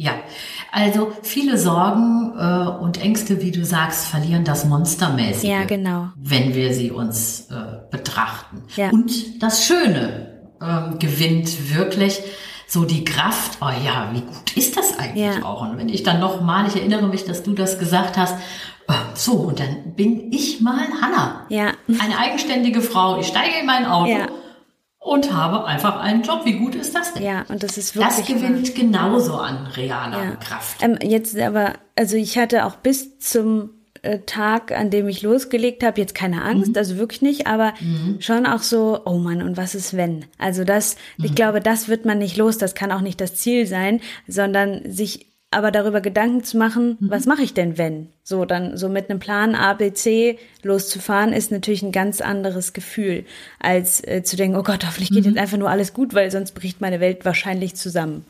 Ja, 0.00 0.12
also 0.70 1.10
viele 1.22 1.58
Sorgen 1.58 2.32
äh, 2.38 2.68
und 2.80 3.02
Ängste, 3.02 3.42
wie 3.42 3.50
du 3.50 3.64
sagst, 3.64 4.06
verlieren 4.06 4.44
das 4.44 4.64
Monstermäßige. 4.64 5.42
Ja, 5.42 5.64
genau. 5.64 6.10
Wenn 6.14 6.54
wir 6.54 6.72
sie 6.72 6.92
uns 6.92 7.48
äh, 7.50 7.80
betrachten. 7.90 8.62
Ja. 8.76 8.90
Und 8.90 9.42
das 9.42 9.64
Schöne 9.64 10.52
ähm, 10.62 11.00
gewinnt 11.00 11.74
wirklich 11.74 12.20
so 12.68 12.84
die 12.84 13.04
Kraft. 13.04 13.58
Oh 13.60 13.70
ja, 13.84 14.10
wie 14.12 14.20
gut 14.20 14.56
ist 14.56 14.76
das 14.76 14.96
eigentlich 15.00 15.34
ja. 15.34 15.42
auch? 15.42 15.62
Und 15.62 15.78
wenn 15.78 15.88
ich 15.88 16.04
dann 16.04 16.20
noch 16.20 16.40
mal, 16.42 16.68
ich 16.68 16.76
erinnere 16.76 17.08
mich, 17.08 17.24
dass 17.24 17.42
du 17.42 17.54
das 17.54 17.80
gesagt 17.80 18.16
hast. 18.16 18.36
Äh, 18.86 18.92
so, 19.14 19.32
und 19.32 19.58
dann 19.58 19.96
bin 19.96 20.30
ich 20.32 20.60
mal 20.60 20.86
Hanna. 21.02 21.44
Ja. 21.48 21.72
Eine 21.88 22.18
eigenständige 22.18 22.82
Frau. 22.82 23.18
Ich 23.18 23.26
steige 23.26 23.58
in 23.58 23.66
mein 23.66 23.84
Auto. 23.84 24.12
Ja 24.12 24.28
und 25.08 25.32
habe 25.32 25.64
einfach 25.64 26.00
einen 26.00 26.22
Job. 26.22 26.42
Wie 26.44 26.58
gut 26.58 26.74
ist 26.74 26.94
das 26.94 27.14
denn? 27.14 27.22
Ja, 27.22 27.44
und 27.48 27.62
das 27.62 27.78
ist 27.78 27.96
wirklich. 27.96 28.16
Das 28.16 28.26
gewinnt 28.26 28.68
wahr. 28.68 28.74
genauso 28.76 29.34
an 29.34 29.66
realer 29.68 30.22
ja. 30.22 30.36
Kraft. 30.36 30.82
Ähm, 30.82 30.98
jetzt 31.02 31.38
aber, 31.38 31.74
also 31.96 32.16
ich 32.16 32.36
hatte 32.36 32.66
auch 32.66 32.76
bis 32.76 33.18
zum 33.18 33.70
äh, 34.02 34.18
Tag, 34.26 34.70
an 34.70 34.90
dem 34.90 35.08
ich 35.08 35.22
losgelegt 35.22 35.82
habe, 35.82 36.00
jetzt 36.00 36.14
keine 36.14 36.42
Angst, 36.42 36.72
mhm. 36.72 36.76
also 36.76 36.98
wirklich 36.98 37.22
nicht, 37.22 37.46
aber 37.46 37.72
mhm. 37.80 38.20
schon 38.20 38.46
auch 38.46 38.62
so, 38.62 39.00
oh 39.06 39.16
Mann, 39.16 39.42
und 39.42 39.56
was 39.56 39.74
ist 39.74 39.96
wenn? 39.96 40.26
Also 40.36 40.64
das, 40.64 40.96
mhm. 41.16 41.24
ich 41.24 41.34
glaube, 41.34 41.60
das 41.60 41.88
wird 41.88 42.04
man 42.04 42.18
nicht 42.18 42.36
los, 42.36 42.58
das 42.58 42.74
kann 42.74 42.92
auch 42.92 43.00
nicht 43.00 43.20
das 43.20 43.34
Ziel 43.34 43.66
sein, 43.66 44.00
sondern 44.26 44.90
sich 44.90 45.27
aber 45.50 45.70
darüber 45.70 46.00
Gedanken 46.00 46.44
zu 46.44 46.58
machen, 46.58 46.98
mhm. 47.00 47.10
was 47.10 47.26
mache 47.26 47.42
ich 47.42 47.54
denn, 47.54 47.78
wenn? 47.78 48.08
So, 48.22 48.44
dann 48.44 48.76
so 48.76 48.88
mit 48.88 49.08
einem 49.08 49.18
Plan 49.18 49.54
A, 49.54 49.74
B, 49.74 49.92
C 49.92 50.38
loszufahren, 50.62 51.32
ist 51.32 51.50
natürlich 51.50 51.82
ein 51.82 51.92
ganz 51.92 52.20
anderes 52.20 52.74
Gefühl, 52.74 53.24
als 53.58 54.06
äh, 54.06 54.22
zu 54.22 54.36
denken, 54.36 54.58
oh 54.58 54.62
Gott, 54.62 54.84
hoffentlich 54.86 55.10
geht 55.10 55.24
mhm. 55.24 55.30
jetzt 55.30 55.38
einfach 55.38 55.56
nur 55.56 55.70
alles 55.70 55.94
gut, 55.94 56.14
weil 56.14 56.30
sonst 56.30 56.52
bricht 56.52 56.80
meine 56.80 57.00
Welt 57.00 57.24
wahrscheinlich 57.24 57.76
zusammen. 57.76 58.26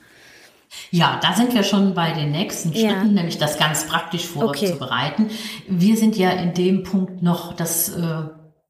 Ja, 0.90 1.18
da 1.22 1.32
sind 1.34 1.54
wir 1.54 1.62
schon 1.62 1.94
bei 1.94 2.12
den 2.12 2.30
nächsten 2.30 2.72
Schritten, 2.72 2.86
ja. 2.86 3.04
nämlich 3.04 3.38
das 3.38 3.58
ganz 3.58 3.86
praktisch 3.86 4.26
vorzubereiten. 4.26 5.24
Okay. 5.24 5.34
Wir 5.66 5.96
sind 5.96 6.16
ja 6.16 6.30
in 6.30 6.52
dem 6.52 6.82
Punkt 6.82 7.22
noch, 7.22 7.54
das 7.54 7.88
äh, 7.88 8.22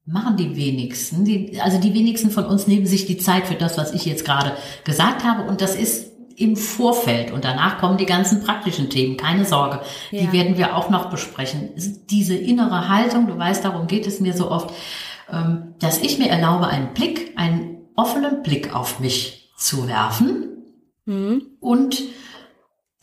machen 0.05 0.37
die 0.37 0.55
wenigsten. 0.55 1.25
Die, 1.25 1.59
also 1.59 1.79
die 1.79 1.93
wenigsten 1.93 2.31
von 2.31 2.45
uns 2.45 2.67
nehmen 2.67 2.85
sich 2.85 3.05
die 3.05 3.17
Zeit 3.17 3.47
für 3.47 3.55
das, 3.55 3.77
was 3.77 3.93
ich 3.93 4.05
jetzt 4.05 4.25
gerade 4.25 4.53
gesagt 4.85 5.23
habe. 5.23 5.43
Und 5.43 5.61
das 5.61 5.75
ist 5.75 6.08
im 6.39 6.55
Vorfeld 6.55 7.31
und 7.31 7.43
danach 7.43 7.79
kommen 7.79 7.97
die 7.97 8.05
ganzen 8.05 8.41
praktischen 8.43 8.89
Themen, 8.89 9.17
keine 9.17 9.45
Sorge. 9.45 9.81
Ja. 10.11 10.21
Die 10.21 10.31
werden 10.31 10.57
wir 10.57 10.75
auch 10.75 10.89
noch 10.89 11.09
besprechen. 11.09 11.71
Diese 12.09 12.35
innere 12.35 12.87
Haltung, 12.87 13.27
du 13.27 13.37
weißt, 13.37 13.65
darum 13.65 13.87
geht 13.87 14.07
es 14.07 14.19
mir 14.19 14.33
so 14.33 14.49
oft, 14.49 14.73
ähm, 15.31 15.75
dass 15.79 15.99
ich 15.99 16.17
mir 16.17 16.29
erlaube, 16.29 16.67
einen 16.67 16.93
Blick, 16.93 17.33
einen 17.35 17.87
offenen 17.95 18.41
Blick 18.41 18.73
auf 18.73 18.99
mich 18.99 19.51
zu 19.57 19.87
werfen 19.87 20.63
mhm. 21.05 21.41
und 21.59 22.01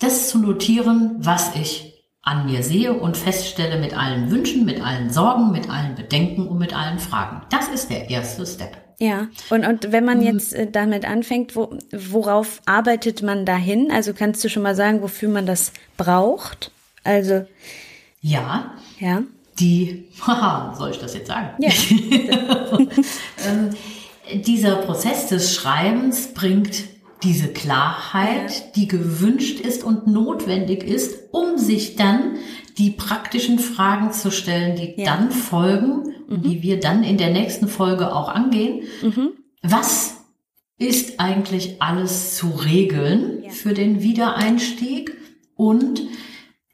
das 0.00 0.30
zu 0.30 0.38
notieren, 0.38 1.16
was 1.18 1.54
ich 1.56 1.94
an 2.22 2.46
mir 2.46 2.62
sehe 2.62 2.94
und 2.94 3.16
feststelle 3.16 3.78
mit 3.78 3.96
allen 3.96 4.30
Wünschen, 4.30 4.64
mit 4.64 4.80
allen 4.80 5.10
Sorgen, 5.10 5.52
mit 5.52 5.70
allen 5.70 5.94
Bedenken 5.94 6.48
und 6.48 6.58
mit 6.58 6.76
allen 6.76 6.98
Fragen. 6.98 7.42
Das 7.50 7.68
ist 7.68 7.90
der 7.90 8.10
erste 8.10 8.46
Step. 8.46 8.85
Ja, 8.98 9.28
und, 9.50 9.66
und 9.66 9.92
wenn 9.92 10.04
man 10.04 10.18
mhm. 10.20 10.24
jetzt 10.24 10.54
äh, 10.54 10.70
damit 10.70 11.04
anfängt, 11.04 11.54
wo, 11.54 11.76
worauf 11.92 12.62
arbeitet 12.64 13.22
man 13.22 13.44
dahin? 13.44 13.90
Also 13.90 14.14
kannst 14.14 14.42
du 14.42 14.48
schon 14.48 14.62
mal 14.62 14.74
sagen, 14.74 15.02
wofür 15.02 15.28
man 15.28 15.44
das 15.44 15.72
braucht? 15.98 16.70
Also. 17.04 17.44
Ja. 18.22 18.74
Ja. 18.98 19.22
Die, 19.58 20.04
haha, 20.26 20.74
soll 20.74 20.90
ich 20.90 20.98
das 20.98 21.14
jetzt 21.14 21.28
sagen? 21.28 21.50
Ja. 21.58 21.70
ähm, 23.46 23.70
dieser 24.44 24.76
Prozess 24.76 25.28
des 25.28 25.54
Schreibens 25.54 26.28
bringt 26.28 26.84
diese 27.22 27.48
Klarheit, 27.48 28.50
ja. 28.50 28.64
die 28.76 28.88
gewünscht 28.88 29.60
ist 29.60 29.84
und 29.84 30.06
notwendig 30.06 30.82
ist, 30.84 31.32
um 31.32 31.58
sich 31.58 31.96
dann 31.96 32.36
die 32.78 32.90
praktischen 32.90 33.58
Fragen 33.58 34.12
zu 34.12 34.30
stellen, 34.30 34.76
die 34.76 34.94
ja. 34.96 35.16
dann 35.16 35.30
folgen 35.30 36.14
mhm. 36.28 36.42
die 36.42 36.62
wir 36.62 36.80
dann 36.80 37.02
in 37.02 37.18
der 37.18 37.30
nächsten 37.30 37.68
Folge 37.68 38.14
auch 38.14 38.28
angehen. 38.28 38.82
Mhm. 39.02 39.32
Was 39.62 40.16
ist 40.78 41.20
eigentlich 41.20 41.80
alles 41.80 42.36
zu 42.36 42.48
regeln 42.48 43.42
ja. 43.44 43.50
für 43.50 43.74
den 43.74 44.02
Wiedereinstieg? 44.02 45.16
Und 45.54 46.02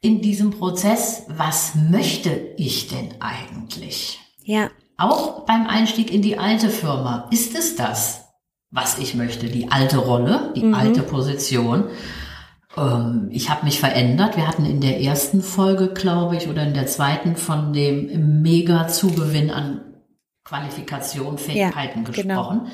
in 0.01 0.21
diesem 0.21 0.51
Prozess, 0.51 1.23
was 1.29 1.73
möchte 1.75 2.29
ich 2.57 2.89
denn 2.89 3.09
eigentlich? 3.21 4.19
Ja. 4.43 4.69
Auch 4.97 5.45
beim 5.45 5.67
Einstieg 5.67 6.13
in 6.13 6.21
die 6.21 6.37
alte 6.37 6.69
Firma, 6.69 7.29
ist 7.31 7.55
es 7.57 7.75
das, 7.75 8.25
was 8.69 8.99
ich 8.99 9.15
möchte? 9.15 9.47
Die 9.47 9.71
alte 9.71 9.97
Rolle, 9.97 10.51
die 10.55 10.65
mhm. 10.65 10.73
alte 10.73 11.01
Position? 11.01 11.85
Ähm, 12.77 13.27
ich 13.31 13.49
habe 13.49 13.65
mich 13.65 13.79
verändert. 13.79 14.37
Wir 14.37 14.47
hatten 14.47 14.65
in 14.65 14.81
der 14.81 15.01
ersten 15.01 15.41
Folge, 15.41 15.89
glaube 15.89 16.35
ich, 16.35 16.47
oder 16.47 16.63
in 16.63 16.73
der 16.73 16.87
zweiten 16.87 17.35
von 17.35 17.73
dem 17.73 18.41
Mega-Zugewinn 18.41 19.51
an 19.51 19.81
Qualifikation, 20.43 21.37
Fähigkeiten 21.37 22.03
ja, 22.03 22.11
genau. 22.11 22.11
gesprochen. 22.11 22.59
Genau. 22.59 22.73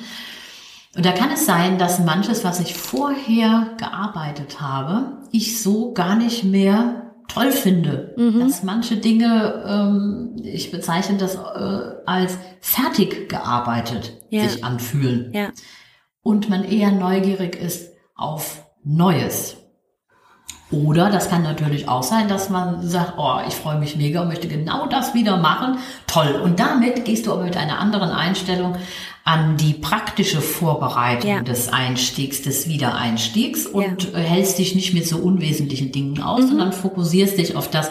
Und 0.96 1.06
da 1.06 1.12
kann 1.12 1.30
es 1.30 1.46
sein, 1.46 1.78
dass 1.78 2.00
manches, 2.00 2.42
was 2.42 2.58
ich 2.58 2.74
vorher 2.74 3.74
gearbeitet 3.78 4.60
habe, 4.60 5.18
ich 5.30 5.62
so 5.62 5.92
gar 5.92 6.16
nicht 6.16 6.42
mehr 6.42 7.12
toll 7.28 7.52
finde. 7.52 8.14
Mhm. 8.16 8.40
Dass 8.40 8.64
manche 8.64 8.96
Dinge, 8.96 9.64
ähm, 9.66 10.36
ich 10.42 10.72
bezeichne 10.72 11.16
das 11.16 11.36
äh, 11.36 11.94
als 12.06 12.38
fertig 12.60 13.28
gearbeitet, 13.28 14.20
ja. 14.30 14.48
sich 14.48 14.64
anfühlen. 14.64 15.30
Ja. 15.32 15.50
Und 16.22 16.50
man 16.50 16.64
eher 16.64 16.90
neugierig 16.90 17.54
ist 17.54 17.92
auf 18.16 18.64
Neues. 18.82 19.59
Oder 20.70 21.10
das 21.10 21.28
kann 21.28 21.42
natürlich 21.42 21.88
auch 21.88 22.04
sein, 22.04 22.28
dass 22.28 22.48
man 22.48 22.86
sagt, 22.86 23.14
oh, 23.16 23.38
ich 23.46 23.54
freue 23.54 23.78
mich 23.78 23.96
mega 23.96 24.22
und 24.22 24.28
möchte 24.28 24.46
genau 24.46 24.86
das 24.86 25.14
wieder 25.14 25.36
machen. 25.36 25.78
Toll. 26.06 26.40
Und 26.42 26.60
damit 26.60 27.04
gehst 27.04 27.26
du 27.26 27.32
aber 27.32 27.42
mit 27.42 27.56
einer 27.56 27.80
anderen 27.80 28.10
Einstellung 28.10 28.76
an 29.24 29.56
die 29.56 29.74
praktische 29.74 30.40
Vorbereitung 30.40 31.30
ja. 31.30 31.42
des 31.42 31.72
Einstiegs, 31.72 32.42
des 32.42 32.68
Wiedereinstiegs 32.68 33.66
und 33.66 34.12
ja. 34.12 34.18
hältst 34.18 34.58
dich 34.58 34.74
nicht 34.74 34.94
mit 34.94 35.06
so 35.06 35.18
unwesentlichen 35.18 35.92
Dingen 35.92 36.22
aus, 36.22 36.42
mhm. 36.42 36.48
sondern 36.48 36.72
fokussierst 36.72 37.36
dich 37.36 37.54
auf 37.54 37.68
das, 37.68 37.90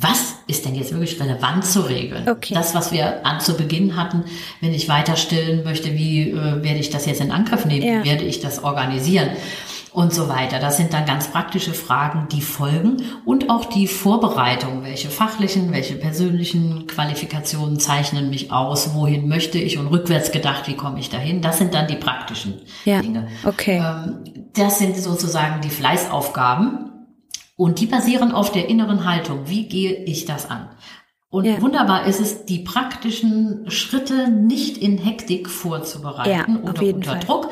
was 0.00 0.36
ist 0.46 0.64
denn 0.64 0.74
jetzt 0.74 0.92
wirklich 0.92 1.20
relevant 1.20 1.64
zu 1.64 1.80
regeln? 1.80 2.28
Okay. 2.28 2.54
Das, 2.54 2.74
was 2.74 2.92
wir 2.92 3.26
an 3.26 3.40
zu 3.40 3.56
Beginn 3.56 3.96
hatten, 3.96 4.24
wenn 4.60 4.72
ich 4.72 4.88
weiter 4.88 5.16
stillen 5.16 5.64
möchte, 5.64 5.94
wie 5.94 6.30
äh, 6.30 6.62
werde 6.62 6.78
ich 6.78 6.90
das 6.90 7.06
jetzt 7.06 7.20
in 7.20 7.32
Angriff 7.32 7.64
nehmen? 7.64 7.86
Ja. 7.86 8.04
Wie 8.04 8.08
werde 8.08 8.24
ich 8.24 8.40
das 8.40 8.62
organisieren? 8.62 9.30
Und 9.92 10.12
so 10.12 10.28
weiter. 10.28 10.58
Das 10.58 10.76
sind 10.76 10.92
dann 10.92 11.06
ganz 11.06 11.28
praktische 11.28 11.72
Fragen, 11.72 12.28
die 12.30 12.42
folgen 12.42 13.02
und 13.24 13.50
auch 13.50 13.64
die 13.64 13.86
Vorbereitung. 13.86 14.82
Welche 14.84 15.08
fachlichen, 15.08 15.72
welche 15.72 15.94
persönlichen 15.96 16.86
Qualifikationen 16.86 17.80
zeichnen 17.80 18.30
mich 18.30 18.52
aus? 18.52 18.94
Wohin 18.94 19.28
möchte 19.28 19.58
ich? 19.58 19.78
Und 19.78 19.88
rückwärts 19.88 20.32
gedacht, 20.32 20.68
wie 20.68 20.74
komme 20.74 21.00
ich 21.00 21.10
dahin? 21.10 21.42
Das 21.42 21.58
sind 21.58 21.74
dann 21.74 21.86
die 21.86 21.96
praktischen 21.96 22.60
ja, 22.84 23.00
Dinge. 23.00 23.28
Okay. 23.44 23.82
Ähm, 23.84 24.48
das 24.54 24.78
sind 24.78 24.96
sozusagen 24.96 25.60
die 25.60 25.70
Fleißaufgaben 25.70 26.90
und 27.56 27.80
die 27.80 27.86
basieren 27.86 28.32
auf 28.32 28.52
der 28.52 28.68
inneren 28.68 29.04
Haltung. 29.04 29.48
Wie 29.48 29.68
gehe 29.68 30.04
ich 30.04 30.24
das 30.24 30.50
an? 30.50 30.68
Und 31.30 31.44
ja. 31.44 31.60
wunderbar 31.60 32.06
ist 32.06 32.20
es, 32.20 32.46
die 32.46 32.60
praktischen 32.60 33.70
Schritte 33.70 34.30
nicht 34.30 34.78
in 34.78 34.96
Hektik 34.96 35.50
vorzubereiten 35.50 36.60
ja, 36.64 36.70
oder 36.70 36.82
unter 36.82 37.10
Fall. 37.10 37.20
Druck, 37.20 37.50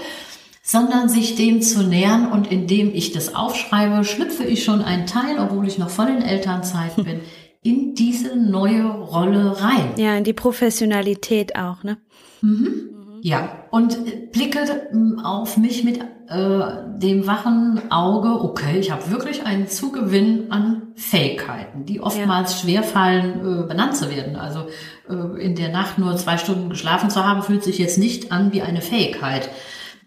sondern 0.66 1.08
sich 1.08 1.36
dem 1.36 1.62
zu 1.62 1.84
nähern 1.84 2.32
und 2.32 2.50
indem 2.50 2.92
ich 2.92 3.12
das 3.12 3.36
aufschreibe, 3.36 4.02
schlüpfe 4.02 4.42
ich 4.42 4.64
schon 4.64 4.82
einen 4.82 5.06
Teil, 5.06 5.38
obwohl 5.38 5.68
ich 5.68 5.78
noch 5.78 5.90
voll 5.90 6.08
in 6.08 6.22
Elternzeit 6.22 6.96
bin, 6.96 7.20
in 7.62 7.94
diese 7.94 8.34
neue 8.34 8.84
Rolle 8.84 9.62
rein. 9.62 9.92
Ja, 9.96 10.16
in 10.16 10.24
die 10.24 10.32
Professionalität 10.32 11.54
auch, 11.54 11.84
ne? 11.84 11.98
Mhm. 12.42 13.20
Ja, 13.22 13.64
und 13.70 14.32
blicke 14.32 14.58
ähm, 14.92 15.20
auf 15.22 15.56
mich 15.56 15.84
mit 15.84 16.00
äh, 16.28 16.60
dem 16.98 17.28
wachen 17.28 17.90
Auge, 17.90 18.28
okay, 18.28 18.78
ich 18.80 18.90
habe 18.90 19.10
wirklich 19.10 19.46
einen 19.46 19.68
Zugewinn 19.68 20.50
an 20.50 20.88
Fähigkeiten, 20.96 21.86
die 21.86 22.00
oftmals 22.00 22.52
ja. 22.52 22.58
schwerfallen, 22.58 23.40
äh, 23.40 23.66
benannt 23.68 23.96
zu 23.96 24.10
werden. 24.10 24.34
Also 24.34 24.66
äh, 25.08 25.40
in 25.40 25.54
der 25.54 25.68
Nacht 25.68 25.98
nur 25.98 26.16
zwei 26.16 26.38
Stunden 26.38 26.68
geschlafen 26.70 27.08
zu 27.08 27.24
haben, 27.24 27.42
fühlt 27.42 27.62
sich 27.62 27.78
jetzt 27.78 27.98
nicht 27.98 28.32
an 28.32 28.52
wie 28.52 28.62
eine 28.62 28.80
Fähigkeit. 28.80 29.50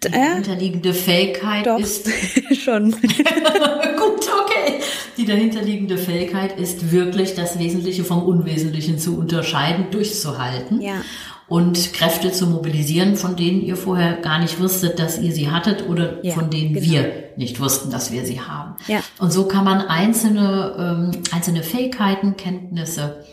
Die 0.04 0.08
äh? 0.08 0.12
dahinterliegende 0.12 0.94
Fähigkeit 0.94 1.66
Doch, 1.66 1.80
ist 1.80 2.10
schon. 2.64 2.92
Gut, 2.92 4.30
okay. 4.44 4.80
Die 5.18 5.26
dahinterliegende 5.26 5.98
Fähigkeit 5.98 6.58
ist 6.58 6.92
wirklich 6.92 7.36
das 7.36 7.60
Wesentliche 7.60 8.06
vom 8.06 8.24
Unwesentlichen 8.24 8.98
zu 8.98 9.18
unterscheiden, 9.18 9.92
durchzuhalten. 9.92 10.82
Ja. 10.82 11.02
und 11.50 11.94
Kräfte 11.94 12.32
zu 12.32 12.46
mobilisieren, 12.46 13.16
von 13.16 13.36
denen 13.36 13.62
ihr 13.62 13.76
vorher 13.76 14.14
gar 14.14 14.40
nicht 14.40 14.62
wusstet, 14.62 15.00
dass 15.00 15.20
ihr 15.20 15.32
sie 15.34 15.50
hattet 15.50 15.90
oder 15.90 16.24
ja, 16.24 16.34
von 16.34 16.52
denen 16.52 16.76
genau. 16.76 16.86
wir 16.86 17.14
nicht 17.38 17.60
wussten, 17.60 17.90
dass 17.90 18.12
wir 18.12 18.24
sie 18.24 18.40
haben. 18.40 18.76
Ja. 18.88 19.02
Und 19.18 19.34
so 19.34 19.48
kann 19.48 19.66
man 19.66 19.82
einzelne, 19.82 21.12
ähm, 21.14 21.22
einzelne 21.34 21.64
Fähigkeiten, 21.64 22.38
Kenntnisse 22.38 23.26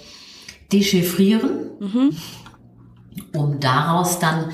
dechiffrieren, 0.72 1.70
mhm. 1.78 2.16
um 3.32 3.60
daraus 3.60 4.18
dann 4.18 4.50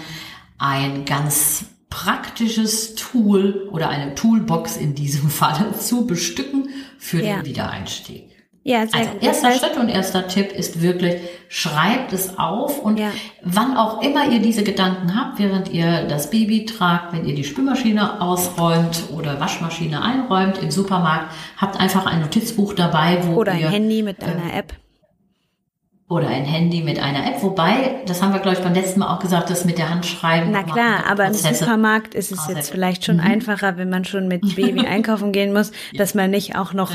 ein 0.59 1.05
ganz 1.05 1.67
praktisches 1.93 2.95
Tool 2.95 3.69
oder 3.71 3.91
eine 3.91 4.15
Toolbox 4.15 4.79
in 4.79 4.95
diesem 4.95 5.29
Fall 5.31 5.75
zu 5.79 6.07
bestücken 6.07 6.71
für 6.99 7.23
ja. 7.23 7.37
den 7.37 7.45
Wiedereinstieg. 7.47 8.31
Ja, 8.65 8.87
sehr 8.87 9.01
also 9.01 9.13
gut. 9.13 9.23
erster 9.25 9.49
das 9.49 9.61
heißt, 9.61 9.65
Schritt 9.65 9.77
und 9.83 9.89
erster 9.89 10.29
Tipp 10.29 10.53
ist 10.53 10.81
wirklich, 10.81 11.17
schreibt 11.49 12.13
es 12.13 12.39
auf 12.39 12.79
und 12.79 12.97
ja. 12.99 13.11
wann 13.43 13.77
auch 13.77 14.03
immer 14.03 14.31
ihr 14.31 14.39
diese 14.39 14.63
Gedanken 14.63 15.17
habt, 15.17 15.41
während 15.41 15.69
ihr 15.71 16.07
das 16.07 16.31
Baby 16.31 16.65
tragt, 16.65 17.13
wenn 17.13 17.25
ihr 17.27 17.35
die 17.35 17.43
Spülmaschine 17.43 18.23
ausräumt 18.23 19.11
oder 19.13 19.41
Waschmaschine 19.41 20.01
einräumt 20.01 20.59
im 20.63 20.71
Supermarkt, 20.71 21.35
habt 21.57 21.79
einfach 21.81 22.07
ein 22.07 22.21
Notizbuch 22.21 22.75
dabei, 22.75 23.19
wo 23.27 23.35
oder 23.35 23.55
ihr, 23.55 23.67
ein 23.67 23.73
Handy 23.73 24.03
mit 24.03 24.23
einer 24.23 24.55
äh, 24.55 24.59
App 24.61 24.75
oder 26.13 26.29
ein 26.29 26.45
Handy 26.45 26.83
mit 26.83 26.99
einer 26.99 27.27
App. 27.27 27.43
Wobei, 27.43 28.03
das 28.07 28.23
haben 28.23 28.33
wir, 28.33 28.41
glaube 28.41 28.59
ich, 28.59 28.63
beim 28.63 28.75
letzten 28.75 29.01
Mal 29.01 29.15
auch 29.15 29.19
gesagt, 29.19 29.51
das 29.51 29.65
mit 29.65 29.79
der 29.79 29.91
Hand 29.91 30.07
schreiben. 30.07 30.51
Na 30.53 30.63
klar, 30.63 31.05
aber 31.09 31.27
im 31.27 31.35
Supermarkt 31.35 32.15
ist 32.15 32.33
es 32.33 32.47
jetzt 32.49 32.71
vielleicht 32.71 33.05
schon 33.05 33.17
mhm. 33.17 33.23
einfacher, 33.23 33.77
wenn 33.77 33.89
man 33.89 34.05
schon 34.05 34.29
mit 34.29 34.55
Baby 34.55 34.81
einkaufen 34.87 35.33
gehen 35.33 35.53
muss, 35.53 35.73
ja. 35.93 35.99
dass 35.99 36.15
man 36.15 36.31
nicht 36.31 36.57
auch 36.57 36.73
noch 36.75 36.93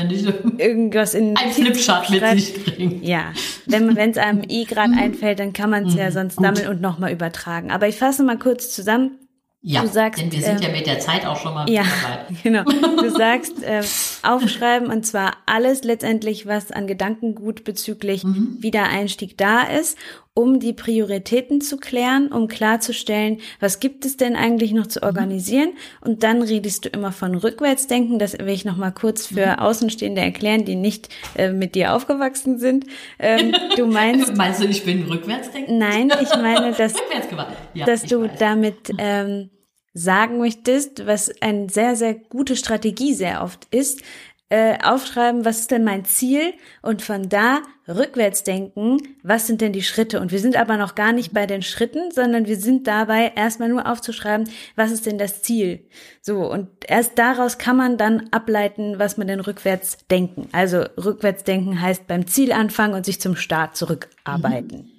irgendwas 0.58 1.14
in 1.14 1.36
ein 1.36 1.50
Flipchart 1.50 2.10
mit 2.10 2.24
sich 2.24 2.64
bringt. 2.64 3.04
Ja, 3.04 3.32
wenn 3.66 3.98
es 3.98 4.18
einem 4.18 4.42
eh 4.48 4.64
gerade 4.64 4.92
mhm. 4.92 4.98
einfällt, 4.98 5.40
dann 5.40 5.52
kann 5.52 5.70
man 5.70 5.86
es 5.86 5.94
mhm. 5.94 5.98
ja 5.98 6.10
sonst 6.10 6.36
sammeln 6.36 6.68
und 6.68 6.80
nochmal 6.80 7.12
übertragen. 7.12 7.70
Aber 7.70 7.88
ich 7.88 7.96
fasse 7.96 8.22
mal 8.22 8.38
kurz 8.38 8.70
zusammen. 8.70 9.18
Ja, 9.60 9.82
du 9.82 9.88
sagst, 9.88 10.22
denn 10.22 10.30
wir 10.30 10.40
sind 10.40 10.60
ja 10.60 10.68
mit 10.68 10.86
der 10.86 11.00
Zeit 11.00 11.26
auch 11.26 11.36
schon 11.36 11.52
mal 11.52 11.68
ja, 11.68 11.82
genau. 12.42 12.62
Du 12.62 13.10
sagst, 13.16 13.62
äh, 13.62 13.82
aufschreiben 14.22 14.88
und 14.88 15.04
zwar 15.04 15.32
alles 15.46 15.82
letztendlich, 15.82 16.46
was 16.46 16.70
an 16.70 16.86
Gedankengut 16.86 17.64
bezüglich 17.64 18.22
mhm. 18.22 18.58
Wiedereinstieg 18.60 19.36
da 19.36 19.62
ist, 19.62 19.98
um 20.38 20.60
die 20.60 20.72
Prioritäten 20.72 21.60
zu 21.60 21.78
klären, 21.78 22.30
um 22.30 22.46
klarzustellen, 22.46 23.40
was 23.58 23.80
gibt 23.80 24.04
es 24.04 24.16
denn 24.16 24.36
eigentlich 24.36 24.70
noch 24.70 24.86
zu 24.86 25.00
mhm. 25.00 25.06
organisieren. 25.06 25.70
Und 26.00 26.22
dann 26.22 26.42
redest 26.42 26.84
du 26.84 26.90
immer 26.90 27.10
von 27.10 27.34
Rückwärtsdenken. 27.34 28.20
Das 28.20 28.38
will 28.38 28.50
ich 28.50 28.64
nochmal 28.64 28.92
kurz 28.92 29.26
für 29.26 29.46
mhm. 29.46 29.58
Außenstehende 29.58 30.20
erklären, 30.20 30.64
die 30.64 30.76
nicht 30.76 31.08
äh, 31.34 31.50
mit 31.50 31.74
dir 31.74 31.92
aufgewachsen 31.92 32.60
sind. 32.60 32.86
Ähm, 33.18 33.52
du 33.76 33.86
meinst. 33.86 34.32
meinst 34.36 34.62
du, 34.62 34.66
ich 34.66 34.84
bin 34.84 35.06
Rückwärtsdenken? 35.06 35.76
Nein, 35.76 36.12
ich 36.22 36.30
meine, 36.36 36.72
dass, 36.72 36.94
ja, 37.74 37.84
dass 37.84 38.04
du 38.04 38.22
weiß. 38.22 38.38
damit 38.38 38.92
ähm, 38.96 39.50
sagen 39.92 40.38
möchtest, 40.38 41.04
was 41.06 41.32
eine 41.42 41.68
sehr, 41.68 41.96
sehr 41.96 42.14
gute 42.14 42.54
Strategie 42.54 43.12
sehr 43.12 43.42
oft 43.42 43.66
ist, 43.72 44.02
äh, 44.50 44.78
aufschreiben, 44.82 45.44
was 45.44 45.60
ist 45.60 45.70
denn 45.70 45.84
mein 45.84 46.04
Ziel 46.04 46.54
und 46.80 47.02
von 47.02 47.28
da 47.28 47.60
rückwärts 47.86 48.44
denken, 48.44 48.98
was 49.22 49.46
sind 49.46 49.60
denn 49.60 49.72
die 49.72 49.82
Schritte. 49.82 50.20
Und 50.20 50.32
wir 50.32 50.38
sind 50.38 50.56
aber 50.56 50.76
noch 50.76 50.94
gar 50.94 51.12
nicht 51.12 51.32
bei 51.34 51.46
den 51.46 51.62
Schritten, 51.62 52.10
sondern 52.10 52.46
wir 52.46 52.56
sind 52.56 52.86
dabei, 52.86 53.32
erstmal 53.36 53.68
nur 53.68 53.90
aufzuschreiben, 53.90 54.48
was 54.74 54.90
ist 54.90 55.06
denn 55.06 55.18
das 55.18 55.42
Ziel. 55.42 55.86
So, 56.22 56.50
und 56.50 56.68
erst 56.86 57.18
daraus 57.18 57.58
kann 57.58 57.76
man 57.76 57.98
dann 57.98 58.28
ableiten, 58.30 58.98
was 58.98 59.18
man 59.18 59.26
denn 59.26 59.40
rückwärts 59.40 59.98
denken. 60.10 60.48
Also 60.52 60.84
rückwärts 60.96 61.44
denken 61.44 61.80
heißt 61.80 62.06
beim 62.06 62.26
Ziel 62.26 62.52
anfangen 62.52 62.94
und 62.94 63.04
sich 63.04 63.20
zum 63.20 63.36
Start 63.36 63.76
zurückarbeiten. 63.76 64.90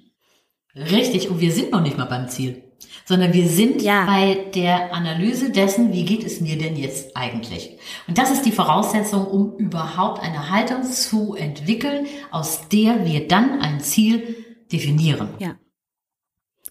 Richtig, 0.76 1.28
und 1.28 1.40
wir 1.40 1.52
sind 1.52 1.72
noch 1.72 1.82
nicht 1.82 1.98
mal 1.98 2.04
beim 2.04 2.28
Ziel 2.28 2.62
sondern 3.10 3.32
wir 3.32 3.48
sind 3.48 3.82
ja. 3.82 4.06
bei 4.06 4.38
der 4.54 4.94
Analyse 4.94 5.50
dessen, 5.50 5.92
wie 5.92 6.04
geht 6.04 6.22
es 6.22 6.40
mir 6.40 6.56
denn 6.56 6.76
jetzt 6.76 7.16
eigentlich? 7.16 7.76
Und 8.06 8.18
das 8.18 8.30
ist 8.30 8.46
die 8.46 8.52
Voraussetzung, 8.52 9.26
um 9.26 9.56
überhaupt 9.56 10.22
eine 10.22 10.48
Haltung 10.48 10.84
zu 10.84 11.34
entwickeln, 11.34 12.06
aus 12.30 12.68
der 12.68 13.04
wir 13.04 13.26
dann 13.26 13.60
ein 13.62 13.80
Ziel 13.80 14.36
definieren. 14.70 15.30
Ja. 15.40 15.56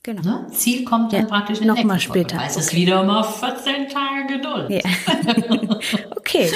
Genau. 0.03 0.21
Ne? 0.21 0.47
Ziel 0.51 0.85
kommt 0.85 1.11
dann 1.11 1.21
ja, 1.21 1.27
praktisch 1.27 1.59
in 1.59 1.67
noch 1.67 1.83
mal 1.83 1.99
später. 1.99 2.39
Es 2.45 2.53
okay. 2.53 2.59
ist 2.59 2.75
wieder 2.75 3.03
mal 3.03 3.23
14 3.23 3.89
Tage 3.89 4.37
Geduld. 4.37 4.69
Ja. 4.69 5.79
okay. 6.15 6.49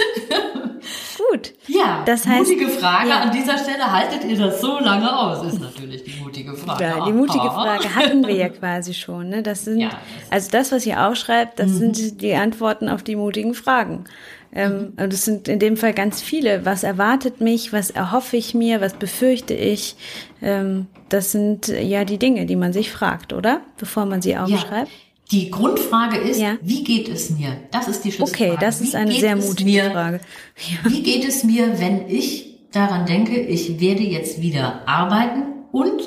Gut. 1.31 1.53
Ja, 1.67 2.03
das 2.05 2.25
heißt, 2.25 2.49
mutige 2.49 2.69
Frage 2.69 3.09
ja. 3.09 3.19
an 3.21 3.31
dieser 3.31 3.57
Stelle. 3.57 3.91
Haltet 3.91 4.23
ihr 4.25 4.37
das 4.37 4.61
so 4.61 4.79
lange 4.79 5.17
aus? 5.17 5.45
Ist 5.45 5.59
natürlich 5.59 6.03
die 6.03 6.21
mutige 6.21 6.53
Frage. 6.55 6.83
Ja, 6.83 7.05
die 7.05 7.11
mutige 7.11 7.45
Frage 7.45 7.95
hatten 7.95 8.25
wir 8.25 8.35
ja 8.35 8.49
quasi 8.59 8.93
schon. 8.93 9.29
Ne? 9.29 9.43
Das 9.43 9.65
sind, 9.65 9.79
ja, 9.79 9.89
also 10.29 10.49
das, 10.51 10.71
was 10.71 10.85
ihr 10.85 11.05
aufschreibt, 11.05 11.59
das 11.59 11.71
mhm. 11.71 11.93
sind 11.93 12.21
die 12.21 12.33
Antworten 12.35 12.87
auf 12.87 13.03
die 13.03 13.15
mutigen 13.15 13.53
Fragen. 13.53 14.05
Ähm, 14.55 14.93
und 14.97 15.11
es 15.11 15.25
sind 15.25 15.47
in 15.47 15.59
dem 15.59 15.77
Fall 15.77 15.93
ganz 15.93 16.21
viele. 16.21 16.65
Was 16.65 16.83
erwartet 16.83 17.41
mich? 17.41 17.73
Was 17.73 17.89
erhoffe 17.89 18.37
ich 18.37 18.53
mir? 18.53 18.81
Was 18.81 18.93
befürchte 18.93 19.53
ich? 19.53 19.95
Ähm, 20.41 20.87
das 21.09 21.31
sind 21.31 21.67
ja 21.67 22.05
die 22.05 22.17
Dinge, 22.17 22.45
die 22.45 22.55
man 22.55 22.73
sich 22.73 22.91
fragt, 22.91 23.33
oder? 23.33 23.61
Bevor 23.77 24.05
man 24.05 24.21
sie 24.21 24.37
aufschreibt. 24.37 24.89
Ja. 24.89 24.97
Die 25.31 25.49
Grundfrage 25.49 26.17
ist, 26.17 26.39
ja. 26.39 26.57
wie 26.61 26.83
geht 26.83 27.09
es 27.09 27.31
mir? 27.31 27.57
Das 27.71 27.87
ist 27.87 28.03
die 28.03 28.11
Schlüsselfrage. 28.11 28.51
Okay, 28.51 28.57
das 28.63 28.81
ist 28.81 28.93
wie 28.93 28.97
eine 28.97 29.13
sehr 29.13 29.35
mutige 29.35 29.69
mir, 29.69 29.91
Frage. 29.91 30.19
Ja. 30.57 30.91
Wie 30.91 31.01
geht 31.01 31.25
es 31.25 31.43
mir, 31.43 31.79
wenn 31.79 32.07
ich 32.07 32.59
daran 32.71 33.05
denke, 33.05 33.39
ich 33.39 33.79
werde 33.79 34.03
jetzt 34.03 34.41
wieder 34.41 34.87
arbeiten 34.87 35.65
und 35.71 36.01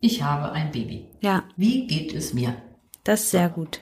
ich 0.00 0.22
habe 0.22 0.52
ein 0.52 0.72
Baby? 0.72 1.06
Ja. 1.20 1.44
Wie 1.56 1.86
geht 1.86 2.12
es 2.12 2.34
mir? 2.34 2.54
Das 3.04 3.22
ist 3.22 3.30
sehr 3.30 3.48
gut. 3.48 3.80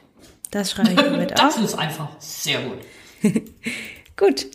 Das 0.50 0.70
schreibe 0.70 0.90
ich 0.90 1.10
mit 1.18 1.32
auf. 1.32 1.40
Das 1.40 1.58
ist 1.58 1.74
einfach 1.74 2.10
sehr 2.20 2.60
gut. 2.60 2.78
gut. 4.16 4.46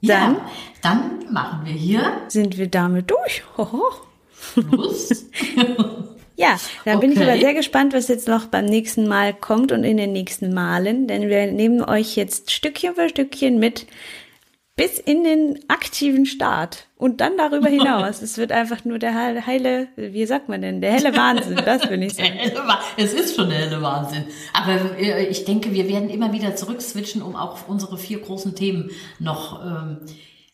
Dann, 0.00 0.36
ja, 0.36 0.50
dann 0.82 1.32
machen 1.32 1.66
wir 1.66 1.72
hier. 1.72 2.22
Sind 2.28 2.56
wir 2.56 2.68
damit 2.68 3.10
durch? 3.10 3.42
Hoho. 3.56 3.82
Schluss. 4.32 5.26
Ja, 6.40 6.56
dann 6.84 6.98
okay. 6.98 7.08
bin 7.08 7.16
ich 7.16 7.20
aber 7.20 7.36
sehr 7.36 7.52
gespannt, 7.52 7.92
was 7.94 8.06
jetzt 8.06 8.28
noch 8.28 8.46
beim 8.46 8.64
nächsten 8.64 9.08
Mal 9.08 9.34
kommt 9.34 9.72
und 9.72 9.82
in 9.82 9.96
den 9.96 10.12
nächsten 10.12 10.54
Malen, 10.54 11.08
denn 11.08 11.28
wir 11.28 11.50
nehmen 11.50 11.82
euch 11.82 12.14
jetzt 12.14 12.52
Stückchen 12.52 12.94
für 12.94 13.08
Stückchen 13.08 13.58
mit 13.58 13.88
bis 14.78 14.98
in 14.98 15.24
den 15.24 15.58
aktiven 15.68 16.24
Start 16.24 16.86
und 16.96 17.20
dann 17.20 17.36
darüber 17.36 17.68
hinaus. 17.68 18.22
es 18.22 18.38
wird 18.38 18.52
einfach 18.52 18.84
nur 18.84 18.98
der 18.98 19.14
heile, 19.14 19.88
wie 19.96 20.24
sagt 20.24 20.48
man 20.48 20.62
denn, 20.62 20.80
der 20.80 20.92
helle 20.92 21.14
Wahnsinn, 21.14 21.60
das 21.64 21.90
will 21.90 22.02
ich 22.02 22.14
sagen. 22.14 22.38
Es 22.96 23.12
ist 23.12 23.36
schon 23.36 23.50
der 23.50 23.58
helle 23.58 23.82
Wahnsinn. 23.82 24.24
Aber 24.54 24.98
äh, 24.98 25.26
ich 25.26 25.44
denke, 25.44 25.74
wir 25.74 25.88
werden 25.88 26.08
immer 26.08 26.32
wieder 26.32 26.56
zurückswitchen, 26.56 27.20
um 27.22 27.36
auch 27.36 27.68
unsere 27.68 27.98
vier 27.98 28.20
großen 28.20 28.54
Themen 28.54 28.90
noch 29.18 29.64
ähm, 29.66 29.98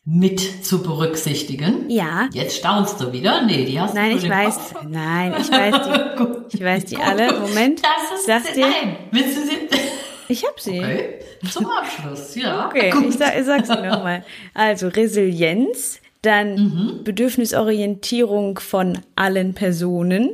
mit 0.05 0.65
zu 0.65 0.81
berücksichtigen. 0.81 1.89
Ja. 1.89 2.29
Jetzt 2.33 2.57
staunst 2.57 2.99
du 3.01 3.11
wieder. 3.11 3.43
Nee, 3.43 3.65
die 3.65 3.79
hast 3.79 3.93
nein, 3.93 4.11
du 4.11 4.15
Nein, 4.15 4.23
ich 4.23 4.29
weiß, 4.29 4.73
Kopf. 4.73 4.83
nein, 4.87 5.35
ich 5.39 5.51
weiß 5.51 5.75
die, 5.85 6.33
ich 6.57 6.63
weiß 6.63 6.85
die 6.85 6.97
alle. 6.97 7.39
Moment. 7.39 7.81
Das 8.27 8.43
ist, 8.45 8.55
dir. 8.55 8.67
Nein, 8.67 8.97
willst 9.11 9.37
du 9.37 9.41
sie? 9.41 9.84
Ich 10.27 10.45
hab 10.45 10.59
sie. 10.59 10.79
Okay. 10.79 11.19
Zum 11.51 11.65
Abschluss, 11.67 12.35
ja. 12.35 12.67
Okay, 12.67 12.89
Gut. 12.89 13.05
ich, 13.09 13.15
sag, 13.15 13.37
ich 13.37 13.45
sag's 13.45 13.67
dir 13.67 13.81
nochmal. 13.81 14.23
Also 14.53 14.87
Resilienz, 14.87 15.99
dann 16.21 16.55
mhm. 16.55 17.03
Bedürfnisorientierung 17.03 18.59
von 18.59 18.99
allen 19.15 19.53
Personen, 19.53 20.31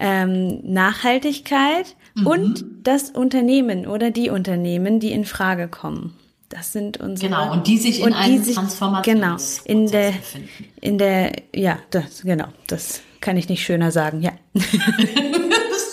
ähm, 0.00 0.60
Nachhaltigkeit 0.62 1.96
mhm. 2.14 2.26
und 2.26 2.64
das 2.82 3.10
Unternehmen 3.10 3.86
oder 3.86 4.10
die 4.10 4.30
Unternehmen, 4.30 5.00
die 5.00 5.12
in 5.12 5.24
Frage 5.24 5.68
kommen. 5.68 6.14
Das 6.48 6.72
sind 6.72 6.98
unsere. 6.98 7.28
Genau, 7.28 7.52
und 7.52 7.66
die 7.66 7.76
sich 7.76 8.00
in 8.00 8.14
einem 8.14 8.42
Transformation 8.42 9.16
Genau, 9.16 9.36
in 9.64 9.90
der, 9.90 10.12
befinden. 10.12 10.48
in 10.80 10.98
der, 10.98 11.32
ja, 11.54 11.78
das, 11.90 12.22
genau, 12.22 12.46
das 12.66 13.02
kann 13.20 13.36
ich 13.36 13.50
nicht 13.50 13.62
schöner 13.62 13.90
sagen, 13.90 14.22
ja. 14.22 14.32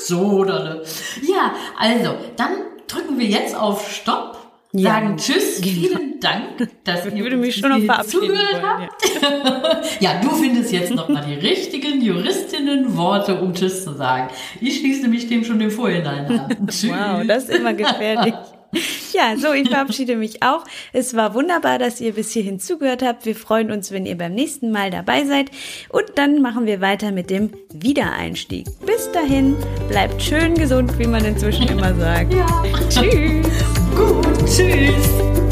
so, 0.06 0.22
oder? 0.22 0.82
Ja, 1.28 1.54
also, 1.78 2.16
dann 2.38 2.52
drücken 2.88 3.20
wir 3.20 3.28
jetzt 3.28 3.56
auf 3.56 3.92
Stopp, 3.92 4.40
ja, 4.72 4.92
sagen 4.92 5.18
Tschüss, 5.18 5.62
genau. 5.62 5.74
vielen 5.74 6.20
Dank, 6.20 6.70
dass 6.84 7.06
ich 7.06 7.16
würde 7.16 7.38
mich 7.38 7.56
schon 7.56 7.70
noch 7.70 7.80
verabschieden 7.80 8.28
zugehört 8.28 8.62
wollen, 8.62 8.90
habt. 8.90 10.02
Ja. 10.02 10.12
ja, 10.14 10.22
du 10.22 10.30
findest 10.32 10.72
jetzt 10.72 10.94
nochmal 10.94 11.24
die 11.26 11.36
richtigen 11.36 12.02
Juristinnen-Worte, 12.02 13.40
um 13.40 13.54
Tschüss 13.54 13.84
zu 13.84 13.94
sagen. 13.94 14.30
Ich 14.60 14.80
schließe 14.80 15.08
mich 15.08 15.28
dem 15.28 15.46
schon 15.46 15.62
im 15.62 15.72
Vorhinein 15.72 16.28
an. 16.28 16.50
Tschüss. 16.68 16.92
Wow, 16.92 17.26
das 17.26 17.46
ist 17.46 17.58
immer 17.58 17.74
gefährlich. 17.74 18.34
Ja, 19.14 19.38
so, 19.38 19.54
ich 19.54 19.70
verabschiede 19.70 20.18
mich 20.18 20.44
auch. 20.44 20.66
Es 20.92 21.16
war 21.16 21.34
wunderbar, 21.34 21.80
dass 21.80 22.02
ihr 22.02 22.14
bis 22.14 22.32
hierhin 22.32 22.60
zugehört 22.60 23.02
habt. 23.02 23.26
Wir 23.26 23.36
freuen 23.36 23.72
uns, 23.72 23.92
wenn 23.92 24.06
ihr 24.06 24.18
beim 24.18 24.34
nächsten 24.34 24.72
Mal 24.72 24.92
dabei 24.92 25.24
seid. 25.26 25.52
Und 25.90 26.04
dann 26.16 26.42
machen 26.42 26.66
wir 26.66 26.82
weiter 26.82 27.12
mit 27.12 27.30
dem 27.30 27.52
Wiedereinstieg. 27.74 28.68
Bis 28.86 29.10
dahin, 29.12 29.56
bleibt 29.88 30.22
schön 30.22 30.56
gesund, 30.56 31.00
wie 31.00 31.08
man 31.08 31.24
inzwischen 31.24 31.68
immer 31.68 31.96
sagt. 31.96 32.34
Ja. 32.34 32.46
Tschüss. 32.90 33.48
Gut, 33.96 34.46
tschüss. 34.46 35.45